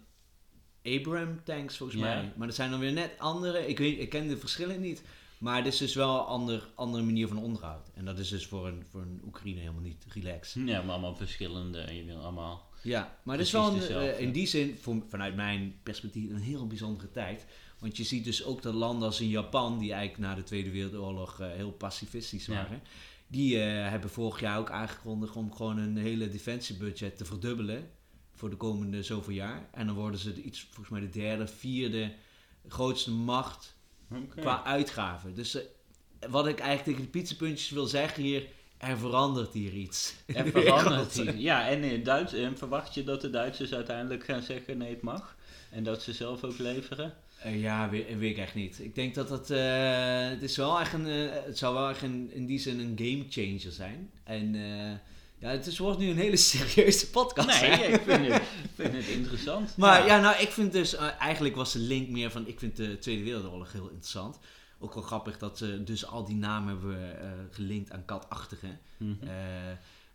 [0.83, 2.05] Abraham tanks, volgens Ja.
[2.05, 2.33] mij.
[2.35, 3.67] Maar dat zijn dan weer net andere.
[3.67, 5.03] Ik, weet, ik ken de verschillen niet.
[5.37, 7.87] Maar het is dus wel een ander, andere manier van onderhoud.
[7.93, 10.67] En dat is dus voor een, voor een Oekraïne helemaal niet relaxed.
[10.67, 12.69] Ja, maar allemaal verschillende, je wil allemaal...
[12.83, 14.09] Ja, maar het is wel een, dezelfde.
[14.09, 17.45] eh, in die zin, voor, vanuit mijn perspectief, een heel bijzondere tijd.
[17.79, 20.69] Want je ziet dus ook dat landen als in Japan, die eigenlijk na de Tweede
[20.71, 22.53] Wereldoorlog eh, heel pacifistisch Ja.
[22.53, 22.81] waren,
[23.27, 27.89] die eh, hebben vorig jaar ook aangekondigd om gewoon een hele defensiebudget te verdubbelen
[28.35, 29.69] voor de komende zoveel jaar.
[29.71, 32.13] En dan worden ze de iets, volgens mij de derde, vierde
[32.67, 33.75] grootste macht
[34.35, 35.35] qua uitgaven.
[35.35, 35.57] Dus
[36.29, 38.47] wat ik eigenlijk tegen de pizzapuntjes wil zeggen hier,
[38.81, 40.13] er verandert hier iets.
[40.27, 41.39] De verandert die.
[41.39, 45.01] Ja, en in Duits, en verwacht je dat de Duitsers uiteindelijk gaan zeggen nee, het
[45.01, 45.35] mag?
[45.69, 47.13] En dat ze zelf ook leveren?
[47.41, 48.79] Eh, ja, weet, weet ik echt niet.
[48.79, 52.01] Ik denk dat het, eh, het is wel echt een, eh, het zou wel echt
[52.01, 54.11] een, in die zin een game changer zijn.
[54.23, 54.91] En eh,
[55.41, 57.61] ja, het is, wordt nu een hele serieuze podcast.
[57.61, 58.41] Nee, ik vind het,
[58.75, 59.77] vind het interessant.
[59.77, 60.19] Maar ja.
[60.19, 63.23] nou, ik vind dus, eh, eigenlijk was de link meer van, ik vind de Tweede
[63.23, 64.39] Wereldoorlog heel interessant.
[64.83, 68.79] Ook wel grappig dat ze dus al die namen hebben eh, gelinkt aan katachtigen.
[68.97, 69.27] Mhm.
[69.27, 69.29] Eh,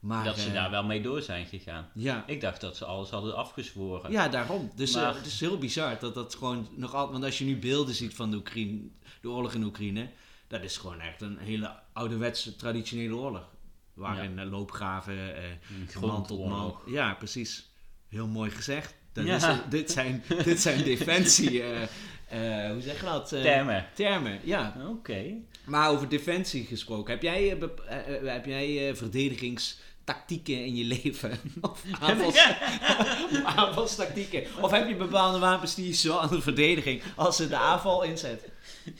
[0.00, 1.88] maar, dat ze eh, daar wel mee door zijn gegaan.
[1.94, 4.10] Ja, Ik dacht dat ze alles hadden afgezworen.
[4.10, 4.70] Ja, daarom.
[4.74, 7.12] Dus eh, het is heel bizar dat dat gewoon nog altijd...
[7.12, 8.88] Want als je nu beelden ziet van de, Oekraïne,
[9.20, 10.10] de oorlog in Oekraïne...
[10.48, 13.48] Dat is gewoon echt een hele ouderwetse, traditionele oorlog.
[13.94, 15.50] Waarin eh, loopgraven, eh
[15.94, 16.78] Een man tot man...
[16.86, 17.70] Ja, precies.
[18.08, 18.94] Heel mooi gezegd.
[19.16, 19.36] Dat Ja.
[19.36, 21.62] is, dit, zijn, dit zijn defensie...
[21.62, 21.82] eh,
[22.66, 23.32] eh, hoe zeg je dat?
[23.32, 23.86] Eh, Termen.
[23.94, 24.74] Termen, ja.
[24.88, 25.24] Oké.
[25.64, 27.12] Maar over defensie gesproken.
[27.12, 27.56] Heb jij,
[28.24, 31.38] heb jij verdedigingstactieken in je leven?
[31.60, 32.46] of aanvals,
[33.44, 34.44] aanvalstactieken?
[34.60, 38.02] Of heb je bepaalde wapens die je zo aan de verdediging als ze de aanval
[38.02, 38.48] inzet?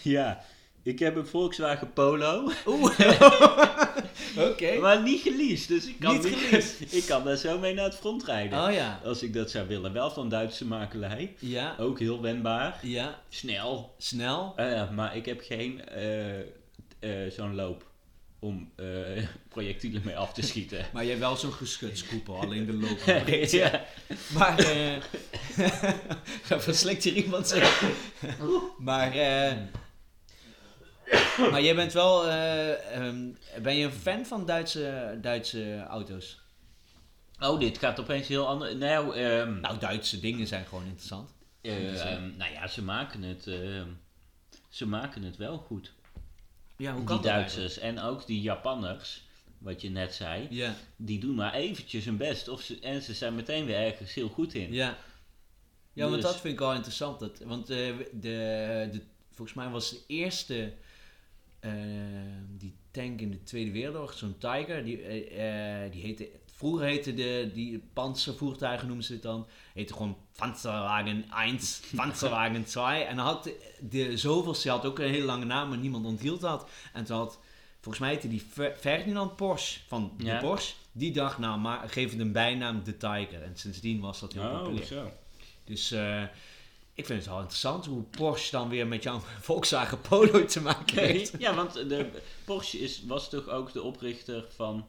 [0.02, 0.44] Ja,
[0.86, 2.50] ik heb een Volkswagen Polo.
[2.66, 2.98] Oeh,
[4.50, 4.78] oké.
[4.78, 7.94] Maar niet geleased, dus ik kan, Niet niet ik kan daar zo mee naar het
[7.94, 8.64] front rijden.
[8.66, 9.00] Oh ja.
[9.04, 9.92] Als ik dat zou willen.
[9.92, 11.34] Wel van Duitse makelij.
[11.38, 12.78] Ja, Ook heel wendbaar.
[12.82, 13.20] ja.
[13.28, 13.94] Snel.
[13.98, 14.52] Snel.
[14.56, 17.84] Eh, maar ik heb geen eh, eh, zo'n loop
[18.38, 18.70] om
[19.48, 20.86] projectielen mee af te schieten.
[20.92, 22.98] Maar jij hebt wel zo'n geschutskoepel, alleen de loop.
[23.50, 23.84] ja.
[24.34, 24.96] Maar, eh
[26.48, 27.58] dan verslikt hier iemand zo.
[28.78, 29.52] maar, eh
[31.50, 33.28] maar jij bent wel, eh, ehm,
[33.62, 36.40] ben je een fan van Duitse, Duitse auto's?
[37.40, 38.74] Oh, dit gaat opeens heel anders.
[38.74, 41.30] Nou, ehm, Nou, Duitse dingen zijn gewoon interessant.
[41.60, 43.42] die ehm, nou ja, ze maken het.
[44.68, 45.92] ze maken het wel goed.
[46.76, 49.24] Ja, hoe Die kan dat Duitsers en ook die Japanners,
[49.58, 50.48] wat je net zei,
[50.96, 52.48] die doen maar eventjes hun best.
[52.48, 54.72] Of ze, en ze zijn meteen weer ergens heel goed in.
[54.72, 54.96] ja.
[55.92, 57.20] Ja, want Dus- dat vind ik wel interessant.
[57.20, 59.00] Dat, want eh, de, de,
[59.32, 60.72] volgens mij was de eerste
[62.58, 67.14] die tank in de Tweede Wereldoorlog, zo'n Tiger, die, eh, eh, die heette, vroeger heette
[67.14, 71.58] de, die panzervoertuigen noemen ze het dan, heette gewoon Panzerwagen 1,
[71.96, 73.02] Panzerwagen 2.
[73.02, 76.40] En dan had de, de zoveelste had ook een hele lange naam, maar niemand onthield
[76.40, 76.68] dat.
[76.92, 77.38] En toen had,
[77.80, 80.38] volgens mij heette die Fer- Ferdinand Porsche van de Ja.
[80.38, 83.42] Porsche, die dacht, nou, maar geef het een bijnaam de Tiger.
[83.42, 84.86] En sindsdien was dat heel Oh, populair.
[84.86, 85.10] zo.
[85.64, 86.22] Dus eh,
[86.96, 90.98] ik vind het wel interessant hoe Porsche dan weer met jouw Volkswagen Polo te maken
[90.98, 91.32] heeft.
[91.38, 92.10] ja, want de
[92.44, 94.86] Porsche is, was toch ook de oprichter van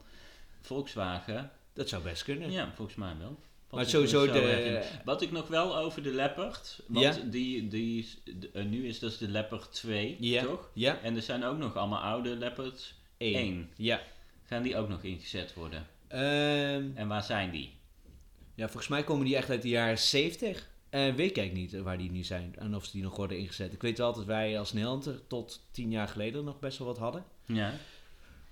[0.62, 1.52] Volkswagen?
[1.74, 2.52] Dat zou best kunnen.
[2.52, 3.38] Ja, volgens mij wel.
[3.70, 4.84] Wat Maar sowieso de-.
[5.06, 7.22] Wat ik nog wel over de Leopard, want Ja?
[7.26, 10.44] die, die, de- eh, nu is dat de Leopard 2, Ja.
[10.44, 10.70] toch?
[10.74, 13.36] Ja, En er zijn ook nog allemaal oude Leopards één.
[13.36, 13.70] 1.
[13.76, 14.02] Ja.
[14.46, 15.88] Gaan die ook nog ingezet worden?
[16.08, 17.74] Ehm, En waar zijn die?
[18.56, 20.68] ja, volgens mij komen die echt uit de jaren 70.
[20.98, 23.74] Eh weet ik niet waar die nu zijn en of ze die nog worden ingezet.
[23.74, 26.88] Ik weet wel dat wij als Nederland er tot tien jaar geleden nog best wel
[26.88, 27.24] wat hadden.
[27.46, 27.74] Ja.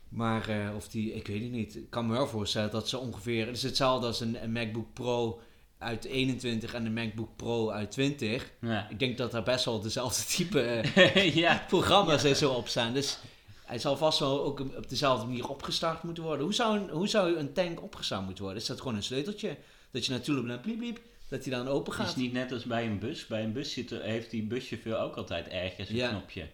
[0.10, 1.76] Maar eh, of die, ik weet het niet.
[1.76, 3.46] Ik kan me wel voorstellen dat ze ongeveer...
[3.46, 5.42] Het is hetzelfde als een, een MacBook Pro
[5.78, 8.52] uit 21 en een MacBook Pro uit 20.
[8.62, 8.90] Ja.
[8.90, 11.64] Ik denk dat daar best wel dezelfde type eh, ja.
[11.68, 12.94] programma's en zo op staan.
[12.94, 13.18] Dus
[13.66, 16.44] hij zal vast wel ook op dezelfde manier opgestart moeten worden.
[16.44, 18.62] Hoe zou een, hoe zou een tank opgestart moeten worden?
[18.62, 19.58] Is dat gewoon een sleuteltje?
[19.92, 21.00] Dat je natuurlijk naar bliep bliep,
[21.36, 22.16] dat hij dan open Het is gaat?
[22.18, 23.28] niet net als bij een bus.
[23.28, 26.10] Bij een bus zit er, heeft die buschauffeur ook altijd ergens een Ja.
[26.10, 26.48] knopje.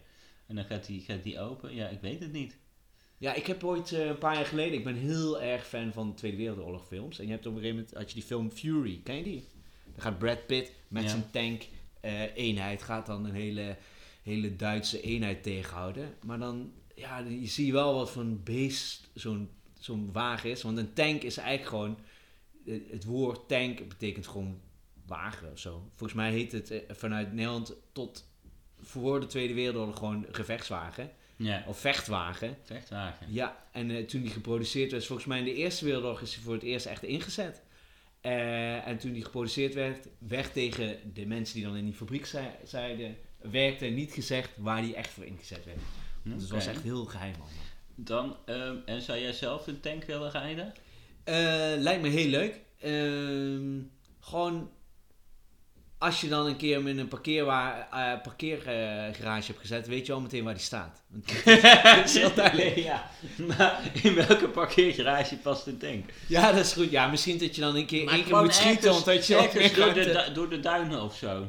[0.46, 1.74] En dan gaat die, gaat die open.
[1.74, 2.56] Ja, ik weet het niet.
[3.18, 6.14] Ja, ik heb ooit eh, een paar jaar geleden, ik ben heel erg fan van
[6.14, 7.18] Tweede Wereldoorlog films.
[7.18, 9.44] En je hebt op een gegeven moment, had je die film Fury, ken je die?
[9.92, 11.08] Dan gaat Brad Pitt met Ja.
[11.08, 11.62] zijn tank
[12.00, 13.76] eh, eenheid, gaat dan een hele,
[14.22, 16.14] hele Duitse eenheid tegenhouden.
[16.24, 19.48] Maar dan, ja, je ziet wel wat voor een beest zo'n
[19.80, 20.62] zo'n wagen is.
[20.62, 21.98] Want een tank is eigenlijk gewoon,
[22.66, 24.60] eh, het woord tank betekent gewoon
[25.12, 25.82] wagen of zo.
[25.88, 28.28] Volgens mij heet het eh, vanuit Nederland tot
[28.80, 31.10] voor de Tweede Wereldoorlog gewoon gevechtswagen.
[31.36, 32.56] Ja, Of vechtwagen.
[32.62, 33.26] vechtwagen.
[33.32, 36.42] Ja, en eh, toen die geproduceerd werd, volgens mij in de Eerste Wereldoorlog is hij
[36.44, 37.62] voor het eerst echt ingezet.
[38.20, 42.26] Eh, en toen die geproduceerd werd, werd tegen de mensen die dan in die fabriek
[42.26, 45.78] zei- zeiden, werkte niet gezegd waar die echt voor ingezet werd.
[46.22, 47.58] Dus het was echt heel geheim allemaal.
[47.94, 50.72] Dan, ehm, en zou jij zelf een tank willen rijden?
[51.82, 52.60] Lijkt me heel leuk.
[52.80, 53.80] Ehm,
[54.20, 54.70] gewoon
[56.02, 60.20] als je dan een keer met een parkeerwa- eh, parkeergarage hebt gezet, weet je al
[60.20, 61.02] meteen waar die staat.
[61.08, 62.76] Want dat is heel duidelijk.
[62.76, 63.10] ja,
[63.56, 66.10] maar in welke parkeergarage past een tank?
[66.28, 66.90] Ja, dat is goed.
[66.90, 69.74] Ja, misschien dat je dan een keer, één keer moet schieten, ergens- omdat je ergens
[69.74, 71.46] door, de, du- door de duinen of zo.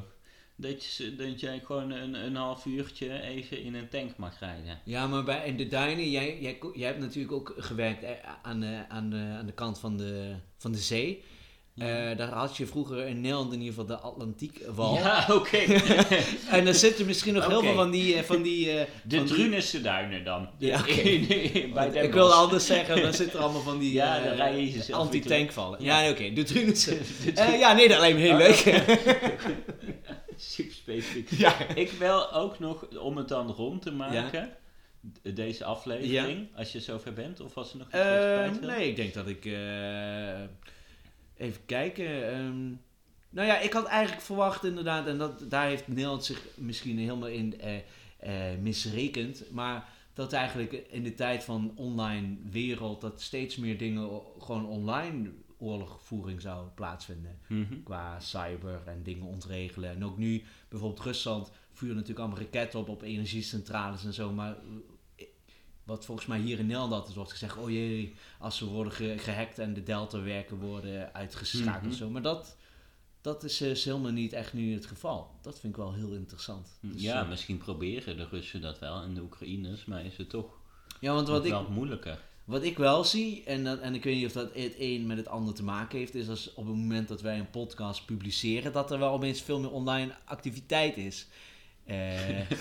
[0.56, 4.80] Dat je, dat je gewoon een, een half uurtje even in een tank mag rijden.
[4.86, 8.10] Ja, maar bij in de duinen, jij, jij, jij hebt natuurlijk ook gewerkt eh,
[8.42, 11.24] aan de, aan de, aan de kant van de, van de zee.
[11.78, 14.96] Eh, daar had je vroeger in Nederland in ieder geval de Atlantiekwal.
[14.96, 15.58] Ja, oké.
[16.58, 18.16] En er zitten misschien nog heel veel van die...
[18.16, 20.50] eh, Van die eh, De van Drunense duinen dan.
[20.58, 20.82] Ja,
[21.74, 25.84] bij Den ik wilde anders zeggen, dan zitten er allemaal van die Ja, jezelf anti-tankvallen.
[25.84, 26.02] Ja.
[26.02, 26.98] Ja, oké, de Drunense.
[27.36, 28.84] Ja, nee, dat lijkt me heel Oh, leuk.
[30.38, 31.30] Super specifiek.
[31.30, 31.68] ja.
[31.76, 34.50] Ik wil ook nog, om het dan rond te maken,
[35.22, 38.70] deze aflevering, als je zover bent, of was er nog iets wil?
[38.70, 39.46] nee, ik denk dat ik...
[41.44, 42.32] even kijken.
[42.32, 42.72] ehm,
[43.30, 45.08] nou ja, ik had eigenlijk verwacht inderdaad...
[45.08, 47.78] En dat, daar heeft Nederland zich misschien helemaal in eh,
[48.18, 49.52] eh, misrekend.
[49.52, 53.02] Maar dat eigenlijk in de tijd van online wereld...
[53.02, 57.40] dat steeds meer dingen gewoon online oorlogvoering zou plaatsvinden.
[57.48, 57.84] Mhm.
[57.84, 59.90] Qua cyber en dingen ontregelen.
[59.90, 61.52] En ook nu, bijvoorbeeld Rusland...
[61.72, 64.32] vuren natuurlijk allemaal raketten op op energiecentrales en zo.
[64.32, 64.56] Maar
[65.84, 67.58] wat volgens mij hier in Nederland altijd wordt gezegd...
[67.58, 72.10] oh jee, als we worden ge- gehackt en de Delta-werken worden uitgeschakeld of zo.
[72.10, 72.56] Maar dat,
[73.22, 75.32] dat is dus helemaal niet echt nu het geval.
[75.41, 76.78] Dat vind ik wel heel interessant.
[76.82, 80.30] Dus, ja, eh, misschien proberen de Russen dat wel en de Oekraïners, maar is het
[80.30, 80.62] toch
[81.00, 82.19] ja, want wat ik, wel moeilijker.
[82.46, 85.17] wat ik wel zie, en, dat, en ik weet niet of dat het een met
[85.17, 86.15] het ander te maken heeft...
[86.15, 88.74] is als op het moment dat wij een podcast publiceren...
[88.74, 91.28] dat er wel opeens veel meer online activiteit is.
[91.86, 91.96] Eh,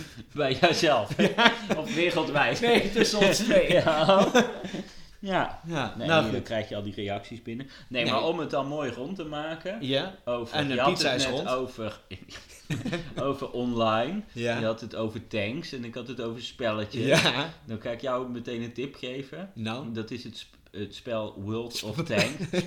[0.35, 1.11] Bij jouzelf.
[1.78, 2.61] of wereldwijd.
[2.61, 3.72] nee, tussen ons twee.
[3.72, 4.28] Ja.
[5.18, 5.61] ja.
[5.66, 7.66] Ja, Nee, nou dan krijg je al die reacties binnen.
[7.88, 8.12] Nee, Nee.
[8.12, 9.76] maar om het dan mooi rond te maken.
[9.80, 11.48] Ja, Over, En de je had pizza het is net rond.
[11.48, 12.00] over,
[13.16, 14.22] over online.
[14.32, 14.58] Ja.
[14.58, 17.04] Je had het over tanks en ik had het over spelletjes.
[17.22, 17.50] ja.
[17.64, 19.50] Dan ga ik jou meteen een tip geven.
[19.54, 19.92] Nou.
[19.92, 22.32] Dat is het, het spel World of Tanks.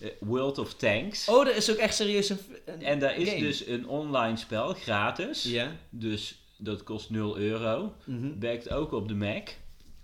[0.00, 1.28] Eh, World of Tanks.
[1.28, 2.38] Oh, er is ook echt serieus een...
[2.66, 3.40] een En daar is game.
[3.40, 5.42] dus een online spel, gratis.
[5.42, 5.76] Ja.
[5.90, 7.94] Dus dat kost 0 euro.
[8.04, 8.38] Mhm.
[8.38, 9.48] Werkt ook op de Mac.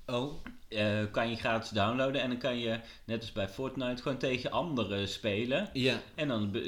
[0.07, 0.33] Oh,
[0.68, 4.50] Eh, kan je gratis downloaden en dan kan je, net als bij Fortnite, gewoon tegen
[4.50, 5.70] anderen spelen.
[5.72, 6.00] ja.
[6.14, 6.62] En dan eh,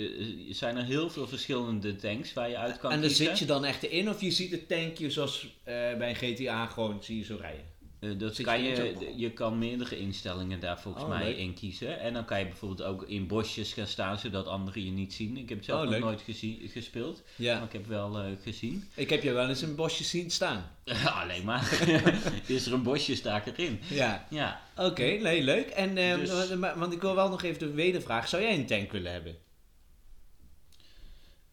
[0.54, 3.24] zijn er heel veel verschillende tanks waar je uit kan En kiezen.
[3.26, 7.02] zit je dan echt in of je ziet het tankje zoals eh, bij GTA gewoon
[7.02, 7.64] zie je zo rijden?
[8.02, 11.36] Eh, dat kan je je, kan meerdere instellingen daar volgens Oh, mij leuk.
[11.36, 12.00] in kiezen.
[12.00, 15.36] En dan kan je bijvoorbeeld ook in bosjes gaan staan, zodat anderen je niet zien.
[15.36, 16.02] Ik heb het zelf Oh, nog leuk.
[16.02, 17.62] nooit gezien, gespeeld, maar Ja.
[17.62, 18.84] ik heb wel eh, gezien.
[18.94, 20.70] Ik heb je wel eens in een bosje zien staan.
[21.20, 21.80] Alleen maar.
[22.46, 23.80] Is er een bosje, sta ik erin.
[23.88, 24.26] Ja.
[24.30, 25.68] Ja, Oké, nee, leuk.
[25.68, 28.28] En, ehm, Dus- wa- maar- want ik wil wel nog even de wedervraag.
[28.28, 29.36] Zou jij een tank willen hebben?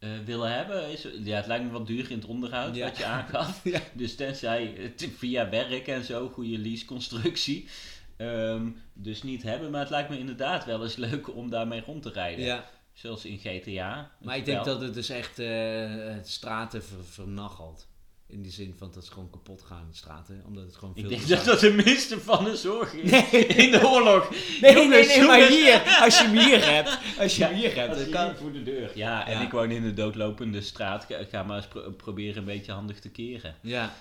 [0.00, 1.06] Eh, willen hebben is...
[1.24, 2.84] Ja, het lijkt me wat duur in het onderhoud, Ja.
[2.86, 3.60] wat je aangaf.
[3.72, 3.80] Ja.
[3.92, 7.68] Dus tenzij het via werk en zo, goede leaseconstructie.
[8.16, 12.02] ehm dus niet hebben, maar het lijkt me inderdaad wel eens leuk om daarmee rond
[12.02, 12.44] te rijden.
[12.44, 12.64] Ja.
[12.92, 14.10] Zoals in GTA.
[14.22, 17.88] Maar ik denk dat het dus echt eh, straten ver, vernachelt.
[18.30, 20.42] In die zin van dat ze gewoon kapot gaan, de straten.
[20.46, 23.10] Omdat het gewoon Ik veel denk te dat dat de minste van de zorg is.
[23.10, 23.46] Nee.
[23.46, 24.30] In de oorlog.
[24.30, 25.98] Nee, nee, Jongens, nee, maar hier.
[26.02, 26.98] Als je hem hier hebt.
[27.18, 27.98] Als je Ja, hem hier hebt.
[27.98, 28.36] Je kan...
[28.36, 28.90] voor de deur.
[28.94, 29.44] Ja, en Ja.
[29.44, 31.04] ik woon in de doodlopende straat.
[31.04, 33.54] Ga- Ga maar eens pro- proberen een beetje handig te keren.
[33.62, 33.92] Ja.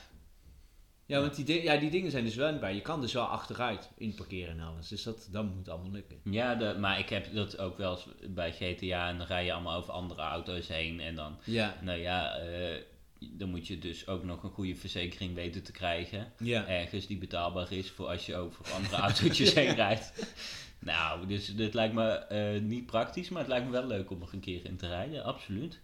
[1.05, 2.75] Ja, want die, di- ja, die dingen zijn dus wel bij.
[2.75, 4.87] Je kan dus wel achteruit inparkeren en alles.
[4.87, 6.17] Dus dat, dat moet allemaal lukken.
[6.23, 9.09] Ja, de, maar ik heb dat ook wel eens bij GTA.
[9.09, 10.99] En dan rij je allemaal over andere auto's heen.
[10.99, 11.75] En dan, Ja.
[11.81, 12.81] nou ja, eh,
[13.19, 16.33] dan moet je dus ook nog een goede verzekering weten te krijgen.
[16.39, 16.67] Ja.
[16.67, 20.33] Ergens die betaalbaar is voor als je over andere autootjes heen rijdt.
[20.79, 24.21] Nou, dus dit lijkt me eh, niet praktisch, maar het lijkt me wel leuk om
[24.21, 25.79] er een keer in te rijden, absoluut.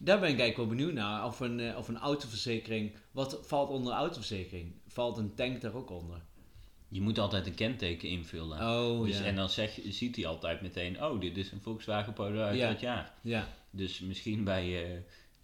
[0.00, 1.24] Daar ben ik eigenlijk wel benieuwd naar.
[1.26, 2.92] Of een, eh, of een autoverzekering.
[3.10, 4.72] Wat valt onder autoverzekering?
[4.86, 6.20] Valt een tank daar ook onder?
[6.88, 8.60] Je moet altijd een kenteken invullen.
[8.60, 9.24] Oh, dus, ja.
[9.24, 12.58] En dan zeg, je- ziet hij altijd meteen, oh, dit is een Volkswagen Polo uit
[12.58, 12.68] Ja.
[12.70, 13.12] dat jaar.
[13.22, 13.48] Ja.
[13.70, 14.98] Dus misschien bij, eh,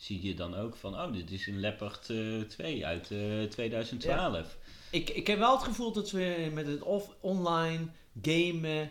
[0.04, 4.56] zie je dan ook van, oh, dit is een Leopard eh 2 uit eh 2012.
[4.90, 7.86] Ik, ik heb wel het gevoel dat we met het off online
[8.22, 8.90] gamen,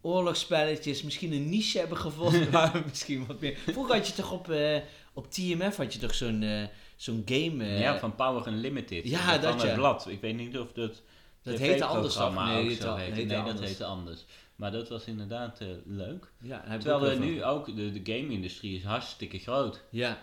[0.00, 2.50] oorlogsspelletjes, misschien een niche hebben gevonden.
[2.60, 3.56] waar misschien wat meer.
[3.56, 4.78] Vroeger had je toch op, eh,
[5.12, 6.64] op TMF had je toch zo'n eh,
[6.96, 7.64] zo'n game.
[7.64, 9.04] eh, ja, van Power Unlimited.
[9.08, 9.74] Ja, van dat het ja.
[9.74, 10.06] blad.
[10.08, 11.02] Ik weet niet of dat
[11.42, 12.14] Dat heette anders?
[12.14, 13.12] TV-programma Nee, al- heette.
[13.14, 14.24] heette Nee, dat heette anders.
[14.56, 16.32] Maar dat was inderdaad eh, leuk.
[16.42, 17.48] Ja, Terwijl er nu van.
[17.48, 19.82] ook, de, de game-industrie is hartstikke groot.
[19.90, 20.18] Ja.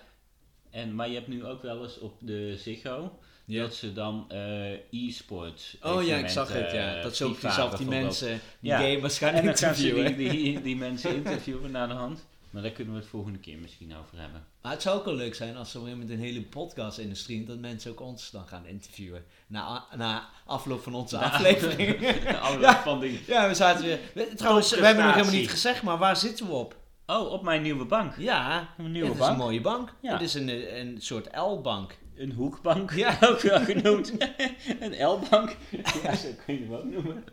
[0.71, 4.71] En, maar je hebt nu ook wel eens op de Ziggo dat ze dan eh,
[4.91, 7.01] e-sports Oh ja, ik zag het, ja.
[7.01, 8.79] Dat ze ook zelf die mensen, die Ja.
[8.79, 10.17] gamers gaan En dan gaan ze interviewen.
[10.17, 12.25] die, die, die mensen interviewen naar de hand.
[12.49, 14.43] Maar daar kunnen we het volgende keer misschien over hebben.
[14.61, 17.91] Maar het zou ook wel leuk zijn als we met een hele podcast-industrie, dat mensen
[17.91, 19.23] ook ons dan gaan interviewen.
[19.47, 22.17] Na, na afloop van onze aflevering.
[22.41, 22.81] Alle Ja.
[22.81, 23.19] van die...
[23.27, 23.99] ja, we zaten weer.
[24.13, 26.75] we- Trouwens, we hebben nog helemaal niet gezegd, maar waar zitten we op?
[27.09, 28.13] Oh, op mijn nieuwe bank.
[28.17, 29.31] Ja, Een nieuwe het is bank.
[29.31, 29.93] een mooie bank.
[30.01, 30.11] Ja.
[30.11, 31.97] Het is een, een soort L-bank.
[32.15, 33.17] Een hoekbank, Ja.
[33.29, 34.13] ook wel genoemd.
[34.79, 35.55] een L-bank.
[36.03, 37.23] Ja, zo kun je hem ook noemen.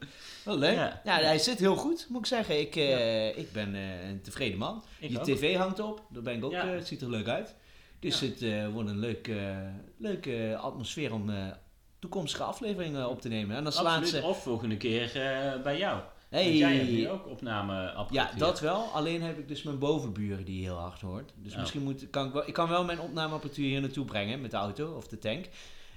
[0.44, 0.74] Wel leuk.
[0.74, 1.00] Ja.
[1.04, 1.18] Ja.
[1.18, 2.60] hij zit heel goed, moet ik zeggen.
[2.60, 4.82] Ik, eh, ik ben eh, een tevreden man.
[4.98, 5.24] Ik Je ook.
[5.24, 7.54] tv hangt op, daar ben ik ook, eh, het ziet er leuk uit.
[8.00, 9.30] Dus het wordt een leuk,
[9.98, 11.30] leuke atmosfeer om
[11.98, 13.56] toekomstige afleveringen op te nemen.
[13.56, 13.98] En als Absoluut.
[14.00, 14.22] laatste...
[14.22, 15.10] Of volgende keer
[15.62, 16.00] bij jou.
[16.28, 16.44] Hey.
[16.44, 18.16] Want jij hebt nu ook opnameapparatuur.
[18.16, 18.82] Ja, dat wel.
[18.92, 21.32] Alleen heb ik dus mijn bovenburen die heel hard hoort.
[21.36, 21.58] Dus Oh.
[21.58, 22.48] misschien moet, kan ik wel...
[22.48, 25.46] Ik kan wel mijn opnameapparatuur hier naartoe brengen met de auto of de tank.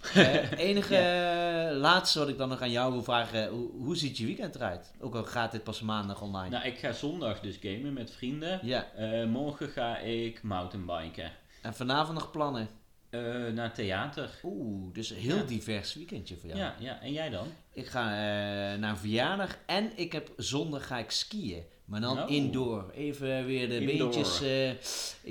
[0.02, 3.50] Het enige eh, laatste wat ik dan nog aan jou wil vragen.
[3.50, 4.92] Hoe, hoe ziet je weekend eruit?
[5.00, 6.50] Ook al gaat dit pas maandag online.
[6.50, 8.60] Nou, ik ga zondag dus gamen met vrienden.
[8.64, 8.92] Ja.
[8.96, 11.32] Eh, morgen ga ik mountainbiken.
[11.62, 12.68] En vanavond nog plannen?
[13.10, 13.22] Eh,
[13.54, 14.30] naar theater.
[14.44, 15.44] Oeh, dus een heel Ja.
[15.44, 16.60] divers weekendje voor jou.
[16.62, 16.76] Ja.
[16.80, 17.48] ja, en jij dan?
[17.74, 21.64] Ik ga eh, naar een verjaardag en ik heb zondag ga ik skiën.
[21.86, 22.30] Maar dan Oh.
[22.32, 22.92] indoor.
[22.96, 24.10] Even weer de Indoor.
[24.10, 24.70] beentjes eh,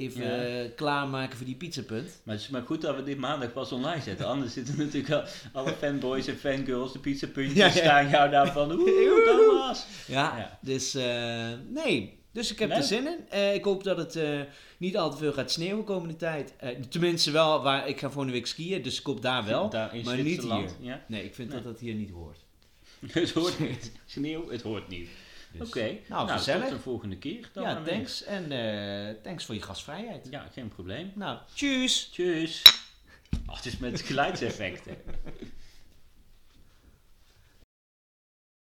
[0.03, 0.69] even Ja.
[0.77, 2.21] klaarmaken voor die pizzapunt.
[2.23, 4.27] Maar het is maar goed dat we dit maandag pas online zetten.
[4.27, 8.73] Anders zitten natuurlijk al alle fanboys en fangirls, de pizzapuntjes, Ja, staan jou daar van.
[8.73, 9.87] Oeh, Thomas!
[10.07, 10.59] Ja, Ja.
[10.63, 10.93] dus
[11.69, 12.18] nee.
[12.33, 13.19] Dus ik heb er zin in.
[13.29, 14.41] Eh, ik hoop dat het eh,
[14.77, 16.53] niet al te veel gaat sneeuwen komende tijd.
[16.57, 19.71] Eh, tenminste wel, waar, ik ga volgende week skiën, dus ik hoop daar wel.
[19.71, 20.71] Daar in maar niet hier.
[20.81, 21.05] Ja.
[21.09, 21.63] Nee, ik vind Nee.
[21.63, 22.39] dat dat hier niet hoort.
[23.13, 23.93] Het hoort niet.
[24.07, 25.09] Sneeuw, het hoort niet.
[25.53, 25.69] Dus.
[25.69, 26.63] Oké, Nou, gezellig.
[26.67, 27.63] tot de volgende keer dan.
[27.63, 28.25] ja, thanks.
[28.25, 28.49] En
[29.23, 30.27] thanks voor je gastvrijheid.
[30.31, 31.13] Ja, geen probleem.
[31.15, 32.09] Nou, tjus!
[32.13, 32.63] Tjus.
[33.47, 34.97] Oh, het is met geluidseffecten.